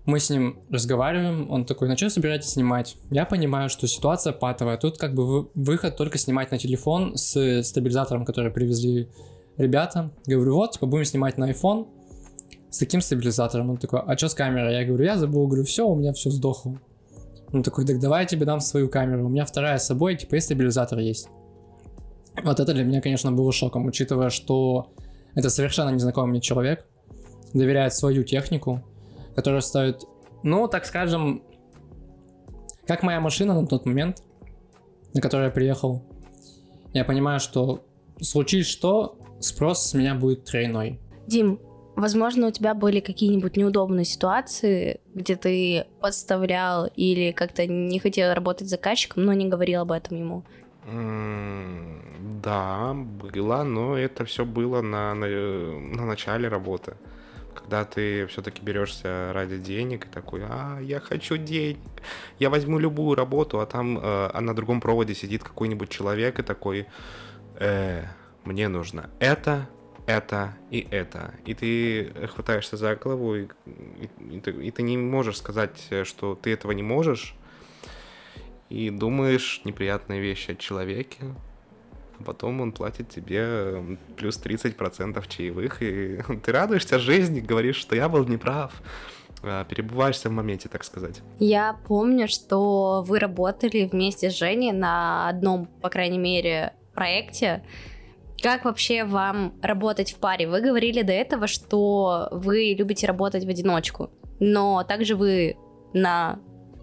Мы 0.06 0.18
с 0.18 0.30
ним 0.30 0.60
разговариваем, 0.70 1.50
он 1.50 1.64
такой, 1.64 1.88
на 1.88 1.96
что 1.96 2.10
собираетесь 2.10 2.50
снимать? 2.50 2.96
Я 3.10 3.26
понимаю, 3.26 3.68
что 3.68 3.86
ситуация 3.86 4.32
патовая, 4.32 4.76
тут 4.76 4.98
как 4.98 5.14
бы 5.14 5.50
выход 5.54 5.96
только 5.96 6.18
снимать 6.18 6.50
на 6.50 6.58
телефон 6.58 7.16
с 7.16 7.62
стабилизатором, 7.62 8.24
который 8.24 8.50
привезли 8.50 9.08
ребята. 9.56 10.10
Говорю, 10.26 10.54
вот, 10.54 10.72
типа, 10.72 10.86
будем 10.86 11.04
снимать 11.04 11.38
на 11.38 11.50
iPhone 11.50 11.86
с 12.70 12.78
таким 12.78 13.00
стабилизатором. 13.00 13.70
Он 13.70 13.76
такой, 13.76 14.00
а 14.00 14.16
что 14.16 14.28
с 14.28 14.34
камерой? 14.34 14.74
Я 14.74 14.84
говорю, 14.84 15.04
я 15.04 15.16
забыл, 15.16 15.46
говорю, 15.46 15.64
все, 15.64 15.86
у 15.86 15.94
меня 15.94 16.12
все 16.12 16.30
сдохло. 16.30 16.80
Он 17.52 17.62
такой, 17.62 17.84
так 17.84 18.00
давай 18.00 18.22
я 18.22 18.26
тебе 18.26 18.46
дам 18.46 18.60
свою 18.60 18.88
камеру, 18.88 19.26
у 19.26 19.28
меня 19.28 19.44
вторая 19.44 19.78
с 19.78 19.86
собой, 19.86 20.16
типа, 20.16 20.36
и 20.36 20.40
стабилизатор 20.40 20.98
есть. 20.98 21.28
Вот 22.42 22.60
это 22.60 22.72
для 22.72 22.84
меня, 22.84 23.00
конечно, 23.00 23.32
было 23.32 23.52
шоком, 23.52 23.86
учитывая, 23.86 24.30
что 24.30 24.92
это 25.34 25.50
совершенно 25.50 25.90
незнакомый 25.90 26.30
мне 26.30 26.40
человек, 26.40 26.86
доверяет 27.52 27.94
свою 27.94 28.24
технику, 28.24 28.82
которая 29.34 29.60
стоит, 29.60 30.02
ну, 30.42 30.68
так 30.68 30.86
скажем, 30.86 31.42
как 32.86 33.02
моя 33.02 33.20
машина 33.20 33.60
на 33.60 33.66
тот 33.66 33.86
момент, 33.86 34.22
на 35.14 35.20
которой 35.20 35.44
я 35.46 35.50
приехал. 35.50 36.02
Я 36.92 37.04
понимаю, 37.04 37.40
что 37.40 37.84
случись 38.20 38.66
что, 38.66 39.16
спрос 39.40 39.86
с 39.86 39.94
меня 39.94 40.14
будет 40.14 40.44
тройной. 40.44 40.98
Дим, 41.26 41.60
возможно, 41.96 42.48
у 42.48 42.50
тебя 42.50 42.74
были 42.74 43.00
какие-нибудь 43.00 43.56
неудобные 43.56 44.04
ситуации, 44.04 45.00
где 45.14 45.36
ты 45.36 45.86
подставлял 46.00 46.86
или 46.96 47.32
как-то 47.32 47.66
не 47.66 47.98
хотел 47.98 48.32
работать 48.34 48.66
с 48.66 48.70
заказчиком, 48.70 49.24
но 49.24 49.32
не 49.32 49.48
говорил 49.48 49.82
об 49.82 49.92
этом 49.92 50.16
ему. 50.18 50.44
Да, 52.20 52.92
было, 52.92 53.62
но 53.62 53.96
это 53.96 54.26
все 54.26 54.44
было 54.44 54.82
на, 54.82 55.14
на, 55.14 55.26
на 55.26 56.04
начале 56.04 56.48
работы. 56.48 56.96
Когда 57.54 57.84
ты 57.84 58.26
все-таки 58.26 58.62
берешься 58.62 59.32
ради 59.32 59.56
денег 59.56 60.06
и 60.06 60.08
такой, 60.08 60.42
а, 60.44 60.78
я 60.80 61.00
хочу 61.00 61.38
денег, 61.38 61.78
я 62.38 62.50
возьму 62.50 62.78
любую 62.78 63.16
работу, 63.16 63.60
а 63.60 63.66
там 63.66 63.98
э, 63.98 64.02
а 64.02 64.40
на 64.40 64.54
другом 64.54 64.80
проводе 64.80 65.14
сидит 65.14 65.42
какой-нибудь 65.42 65.88
человек 65.88 66.38
и 66.38 66.42
такой, 66.42 66.86
э, 67.58 68.04
мне 68.44 68.68
нужно 68.68 69.08
это, 69.18 69.68
это 70.06 70.54
и 70.70 70.86
это. 70.90 71.34
И 71.46 71.54
ты 71.54 72.12
хватаешься 72.34 72.76
за 72.76 72.96
голову, 72.96 73.34
и, 73.34 73.48
и, 73.66 74.10
и, 74.30 74.40
ты, 74.40 74.50
и 74.50 74.70
ты 74.70 74.82
не 74.82 74.98
можешь 74.98 75.38
сказать, 75.38 75.88
что 76.04 76.34
ты 76.34 76.52
этого 76.52 76.72
не 76.72 76.82
можешь, 76.82 77.34
и 78.68 78.90
думаешь 78.90 79.62
неприятные 79.64 80.20
вещи 80.20 80.52
о 80.52 80.54
человеке, 80.54 81.24
а 82.20 82.24
потом 82.24 82.60
он 82.60 82.72
платит 82.72 83.08
тебе 83.08 83.98
плюс 84.16 84.40
30% 84.42 85.24
чаевых, 85.28 85.82
и 85.82 86.20
ты 86.44 86.52
радуешься 86.52 86.98
жизни, 86.98 87.40
говоришь, 87.40 87.76
что 87.76 87.96
я 87.96 88.08
был 88.08 88.26
неправ 88.26 88.72
а, 89.42 89.64
перебываешься 89.64 90.28
в 90.28 90.32
моменте, 90.32 90.68
так 90.68 90.84
сказать. 90.84 91.22
Я 91.38 91.78
помню, 91.86 92.28
что 92.28 93.02
вы 93.06 93.18
работали 93.18 93.88
вместе 93.90 94.30
с 94.30 94.36
Женей 94.36 94.72
на 94.72 95.28
одном, 95.28 95.66
по 95.66 95.88
крайней 95.88 96.18
мере, 96.18 96.74
проекте. 96.94 97.64
Как 98.42 98.64
вообще 98.64 99.04
вам 99.04 99.54
работать 99.62 100.12
в 100.12 100.18
паре? 100.18 100.48
Вы 100.48 100.60
говорили 100.60 101.02
до 101.02 101.12
этого, 101.12 101.46
что 101.46 102.28
вы 102.30 102.74
любите 102.76 103.06
работать 103.06 103.44
в 103.44 103.48
одиночку, 103.48 104.10
но 104.38 104.84
также 104.84 105.16
вы 105.16 105.56
на 105.92 106.40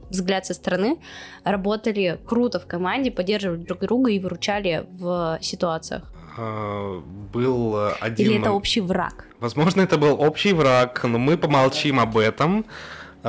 взгляд 0.10 0.46
со 0.46 0.54
стороны, 0.54 0.98
работали 1.44 2.20
круто 2.26 2.60
в 2.60 2.66
команде, 2.66 3.12
поддерживали 3.12 3.60
друг 3.60 3.80
друга 3.82 4.12
и 4.12 4.20
выручали 4.20 4.86
в 4.92 5.40
ситуациях? 5.42 6.04
А, 6.38 7.02
был 7.34 7.76
один... 8.00 8.32
Или 8.32 8.40
это 8.40 8.52
общий 8.52 8.82
враг? 8.82 9.28
Возможно, 9.40 9.82
это 9.82 9.98
был 9.98 10.20
общий 10.20 10.54
враг, 10.54 11.04
но 11.04 11.18
мы 11.18 11.38
помолчим 11.38 12.00
об 12.00 12.18
этом. 12.18 12.66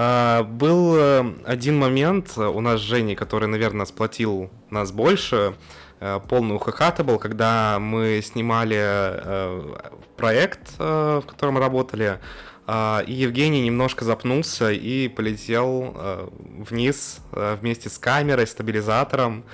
А, 0.00 0.44
был 0.44 0.94
э, 0.96 1.24
один 1.44 1.76
момент 1.76 2.38
у 2.38 2.60
нас 2.60 2.80
с 2.80 2.84
Женей, 2.84 3.16
который, 3.16 3.48
наверное, 3.48 3.84
сплотил 3.84 4.48
нас 4.70 4.92
больше, 4.92 5.54
э, 5.98 6.20
полный 6.28 6.54
ухахата 6.54 7.02
был, 7.02 7.18
когда 7.18 7.80
мы 7.80 8.20
снимали 8.22 8.76
э, 8.78 9.74
проект, 10.16 10.78
в 10.78 11.24
котором 11.26 11.58
работали, 11.58 12.20
а, 12.68 13.02
и 13.04 13.12
Евгений 13.12 13.62
немножко 13.62 14.04
запнулся 14.04 14.70
и 14.70 15.08
полетел 15.08 15.94
а, 15.96 16.32
вниз 16.70 17.18
а, 17.32 17.56
вместе 17.56 17.88
с 17.88 17.98
камерой, 17.98 18.46
стабилизатором. 18.46 19.44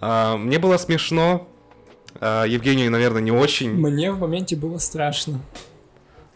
Мне 0.00 0.58
было 0.58 0.76
смешно. 0.76 1.48
Евгению, 2.20 2.90
наверное, 2.90 3.22
не 3.22 3.30
очень. 3.30 3.72
Мне 3.72 4.12
в 4.12 4.20
моменте 4.20 4.54
было 4.56 4.76
страшно. 4.76 5.40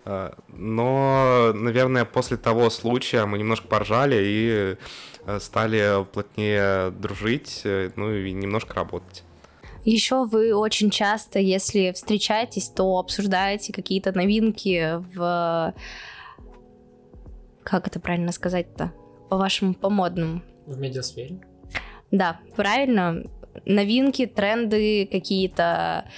Но, 0.05 1.53
наверное, 1.55 2.05
после 2.05 2.37
того 2.37 2.71
случая 2.71 3.27
мы 3.27 3.39
немножко 3.39 3.69
поржали 3.69 4.17
и 4.21 4.77
стали 5.39 6.05
плотнее 6.13 6.91
дружить, 6.91 7.63
ну 7.97 8.13
и 8.13 8.33
немножко 8.33 8.75
работать. 8.75 9.25
Еще 9.85 10.25
вы 10.25 10.55
очень 10.55 10.91
часто, 10.91 11.39
если 11.39 11.93
встречаетесь, 11.93 12.69
то 12.69 12.99
обсуждаете 12.99 13.73
какие-то 13.73 14.13
новинки 14.13 15.03
в 15.15 15.75
как 17.63 17.87
это 17.87 18.01
правильно 18.01 18.33
сказать-то? 18.33 18.93
По-вашему, 19.29 19.75
по-модному. 19.75 20.43
В 20.67 20.79
медиасфере? 20.79 21.41
Да, 22.11 22.41
правильно. 22.57 23.23
Новинки, 23.65 24.27
тренды, 24.27 25.07
какие-то 25.11 26.11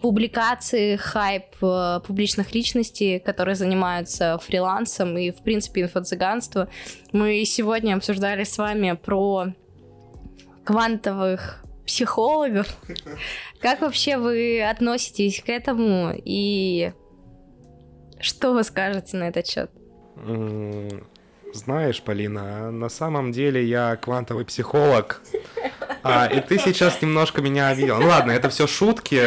публикации, 0.00 0.96
хайп 0.96 1.44
э, 1.62 2.00
публичных 2.06 2.54
личностей, 2.54 3.18
которые 3.18 3.54
занимаются 3.54 4.38
фрилансом 4.38 5.16
и, 5.18 5.30
в 5.30 5.42
принципе, 5.42 5.82
инфо-цыганство. 5.82 6.68
Мы 7.12 7.44
сегодня 7.44 7.94
обсуждали 7.94 8.44
с 8.44 8.58
вами 8.58 8.92
про 8.92 9.48
квантовых 10.64 11.64
психологов. 11.86 12.76
Как 13.60 13.80
вообще 13.80 14.18
вы 14.18 14.62
относитесь 14.62 15.42
к 15.42 15.48
этому 15.48 16.12
и 16.24 16.92
что 18.20 18.52
вы 18.52 18.64
скажете 18.64 19.16
на 19.16 19.28
этот 19.28 19.46
счет? 19.46 19.70
Знаешь, 21.54 22.02
Полина, 22.02 22.70
на 22.70 22.88
самом 22.88 23.32
деле 23.32 23.64
я 23.64 23.96
квантовый 23.96 24.44
психолог. 24.44 25.22
А, 26.02 26.26
и 26.26 26.40
ты 26.40 26.58
сейчас 26.58 27.02
немножко 27.02 27.42
меня 27.42 27.68
обидел. 27.68 27.98
Ну 27.98 28.06
ладно, 28.06 28.32
это 28.32 28.48
все 28.48 28.66
шутки. 28.66 29.22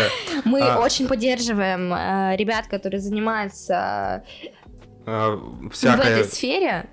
Мы 0.46 0.62
а... 0.62 0.80
очень 0.80 1.08
поддерживаем 1.08 1.92
а, 1.94 2.36
ребят, 2.36 2.68
которые 2.68 3.00
занимаются 3.00 4.24
а, 5.06 5.40
всякое... 5.72 5.98
в 5.98 6.20
этой 6.20 6.24
сфере. 6.26 6.90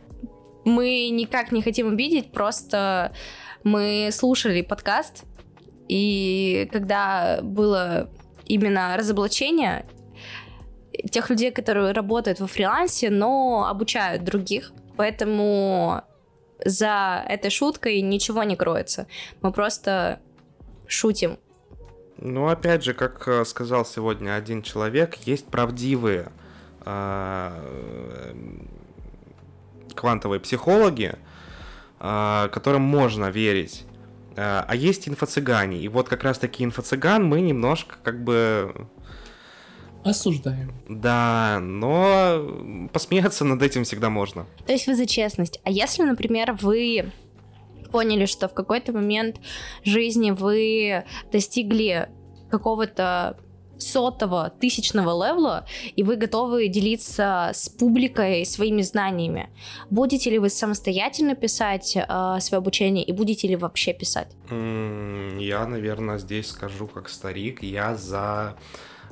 Мы 0.64 1.08
никак 1.10 1.52
не 1.52 1.62
хотим 1.62 1.88
обидеть, 1.88 2.32
просто 2.32 3.12
мы 3.64 4.10
слушали 4.12 4.62
подкаст, 4.62 5.24
и 5.88 6.68
когда 6.72 7.40
было 7.42 8.10
именно 8.44 8.96
разоблачение 8.96 9.86
тех 11.10 11.30
людей, 11.30 11.50
которые 11.50 11.92
работают 11.92 12.40
во 12.40 12.46
фрилансе, 12.46 13.08
но 13.08 13.66
обучают 13.68 14.24
других, 14.24 14.72
поэтому 14.98 16.02
за 16.64 17.24
этой 17.28 17.50
шуткой 17.50 18.02
ничего 18.02 18.42
не 18.42 18.56
кроется. 18.56 19.06
Мы 19.42 19.52
просто 19.52 20.20
шутим. 20.88 21.38
Ну, 22.16 22.48
опять 22.48 22.82
же, 22.82 22.94
как 22.94 23.28
э, 23.28 23.44
сказал 23.44 23.86
сегодня 23.86 24.34
один 24.34 24.62
человек, 24.62 25.14
есть 25.24 25.46
правдивые 25.46 26.32
э, 26.84 28.34
квантовые 29.94 30.40
психологи, 30.40 31.14
э, 32.00 32.48
которым 32.50 32.82
можно 32.82 33.30
верить. 33.30 33.84
А 34.40 34.72
есть 34.74 35.08
инфо-цыгане. 35.08 35.78
И 35.78 35.88
вот 35.88 36.08
как 36.08 36.22
раз 36.22 36.38
таки 36.38 36.64
инфо-цыган 36.64 37.24
мы 37.24 37.40
немножко 37.40 37.96
как 38.04 38.22
бы 38.22 38.86
Осуждаем. 40.04 40.72
Да, 40.88 41.58
но 41.60 42.88
посмеяться 42.92 43.44
над 43.44 43.62
этим 43.62 43.84
всегда 43.84 44.10
можно. 44.10 44.46
То 44.66 44.72
есть 44.72 44.86
вы 44.86 44.94
за 44.94 45.06
честность. 45.06 45.60
А 45.64 45.70
если, 45.70 46.02
например, 46.02 46.56
вы 46.60 47.12
поняли, 47.90 48.26
что 48.26 48.48
в 48.48 48.54
какой-то 48.54 48.92
момент 48.92 49.40
жизни 49.84 50.30
вы 50.30 51.04
достигли 51.32 52.08
какого-то 52.50 53.36
сотого, 53.78 54.52
тысячного 54.60 55.10
левела, 55.10 55.64
и 55.94 56.02
вы 56.02 56.16
готовы 56.16 56.68
делиться 56.68 57.50
с 57.54 57.68
публикой 57.68 58.44
своими 58.44 58.82
знаниями. 58.82 59.50
Будете 59.90 60.30
ли 60.30 60.38
вы 60.38 60.48
самостоятельно 60.48 61.34
писать 61.34 61.96
э, 61.96 62.36
свое 62.40 62.58
обучение 62.58 63.04
и 63.04 63.12
будете 63.12 63.48
ли 63.48 63.56
вообще 63.56 63.92
писать? 63.92 64.34
Я, 64.50 65.66
наверное, 65.66 66.18
здесь 66.18 66.48
скажу 66.48 66.86
как 66.88 67.08
старик, 67.08 67.62
я 67.62 67.94
за 67.94 68.56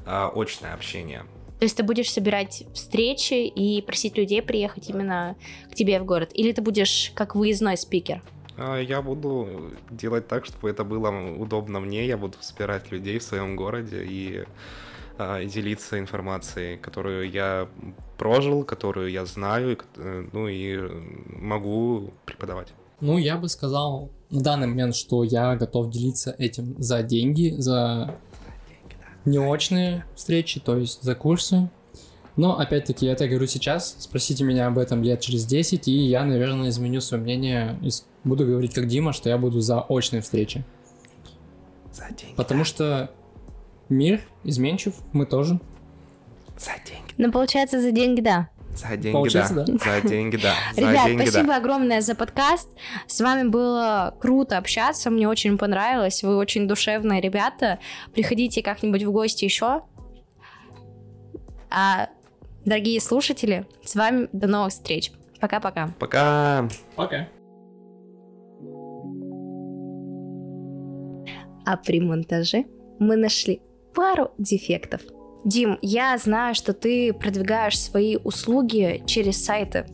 э, 0.07 0.29
очное 0.35 0.73
общение. 0.75 1.25
То 1.59 1.65
есть 1.65 1.77
ты 1.77 1.83
будешь 1.83 2.11
собирать 2.11 2.65
встречи 2.75 3.47
и 3.47 3.81
просить 3.81 4.17
людей 4.19 4.43
приехать 4.43 4.91
именно 4.91 5.37
к 5.71 5.75
тебе 5.75 5.99
в 6.01 6.05
город? 6.05 6.31
Или 6.35 6.53
ты 6.53 6.61
будешь 6.61 7.13
как 7.15 7.35
выездной 7.35 7.77
спикер? 7.79 8.23
А, 8.59 8.79
я 8.79 9.01
буду 9.01 9.73
делать 9.91 10.29
так, 10.29 10.45
чтобы 10.45 10.69
это 10.69 10.85
было 10.85 11.11
удобно 11.37 11.81
мне. 11.81 12.07
Я 12.07 12.19
буду 12.19 12.37
собирать 12.41 12.91
людей 12.91 13.19
в 13.19 13.23
своем 13.23 13.57
городе 13.57 14.05
и, 14.05 14.45
а, 15.19 15.43
делиться 15.45 15.99
информацией, 15.99 16.77
которую 16.77 17.31
я 17.31 17.69
прожил, 18.19 18.65
которую 18.65 19.11
я 19.11 19.25
знаю, 19.25 19.79
э, 19.97 20.27
ну 20.33 20.49
и 20.49 20.79
могу 21.27 22.13
преподавать. 22.25 22.69
Ну, 23.01 23.19
я 23.19 23.37
бы 23.37 23.49
сказал 23.49 24.11
на 24.31 24.41
данный 24.41 24.67
момент, 24.67 24.95
что 24.97 25.23
я 25.23 25.55
готов 25.57 25.91
делиться 25.91 26.35
этим 26.39 26.75
за 26.79 27.03
деньги, 27.03 27.55
за 27.59 28.17
неочные 29.27 30.05
встречи, 30.15 30.61
то 30.61 30.77
есть 30.77 31.03
за 31.03 31.15
курсы. 31.15 31.69
Но, 32.37 32.59
опять-таки, 32.59 33.07
я 33.07 33.13
это 33.13 33.27
говорю 33.29 33.47
сейчас, 33.47 33.97
спросите 33.99 34.45
меня 34.45 34.67
об 34.67 34.79
этом 34.79 35.03
лет 35.03 35.21
через 35.21 35.47
10, 35.47 35.89
и 35.89 35.93
я, 35.93 36.25
наверное, 36.25 36.69
изменю 36.69 37.01
свое 37.01 37.23
мнение 37.23 37.79
и 37.83 37.89
буду 38.25 38.47
говорить 38.47 38.75
как 38.75 38.87
Дима, 38.87 39.13
что 39.13 39.31
я 39.31 39.39
буду 39.39 39.61
за 39.61 39.81
очные 39.81 40.21
встречи. 40.21 40.65
За 41.93 42.09
деньги. 42.09 42.35
Потому 42.37 42.61
да. 42.61 42.65
что 42.67 43.11
мир 43.89 44.21
изменчив, 44.45 44.95
мы 45.13 45.25
тоже. 45.25 45.59
За 46.59 46.73
деньги. 46.87 47.15
Ну, 47.17 47.33
получается, 47.33 47.81
за 47.81 47.91
деньги, 47.91 48.21
да. 48.21 48.51
За 48.77 48.97
деньги, 48.97 49.13
Получается, 49.13 49.55
да. 49.55 49.65
да. 49.65 49.79
За 49.79 50.09
деньги, 50.09 50.37
да. 50.37 50.55
За 50.75 50.81
Ребят, 50.81 51.07
деньги, 51.07 51.23
спасибо 51.23 51.49
да. 51.49 51.57
огромное 51.57 52.01
за 52.01 52.15
подкаст. 52.15 52.69
С 53.07 53.21
вами 53.21 53.49
было 53.49 54.15
круто 54.21 54.59
общаться, 54.59 55.11
мне 55.11 55.29
очень 55.29 55.57
понравилось. 55.57 56.23
Вы 56.23 56.37
очень 56.37 56.69
душевные 56.69 57.21
ребята. 57.21 57.79
Приходите 58.13 58.63
как-нибудь 58.63 59.03
в 59.05 59.13
гости 59.13 59.45
еще. 59.45 59.83
А, 61.71 62.09
дорогие 62.65 63.01
слушатели, 63.01 63.67
с 63.83 63.95
вами 63.95 64.29
до 64.33 64.47
новых 64.47 64.73
встреч. 64.73 65.13
Пока-пока. 65.41 65.95
Пока. 65.99 66.69
Пока. 66.95 67.29
А 71.65 71.77
при 71.77 72.01
монтаже 72.01 72.65
мы 72.99 73.17
нашли 73.17 73.61
пару 73.95 74.33
дефектов. 74.39 75.01
Дим, 75.47 75.79
я 75.81 76.19
знаю, 76.19 76.57
что 76.57 76.73
ты 76.73 77.13
продвигаешь 77.13 77.79
свои 77.79 78.17
услуги 78.17 79.05
через 79.07 79.45
сайты. 79.45 79.87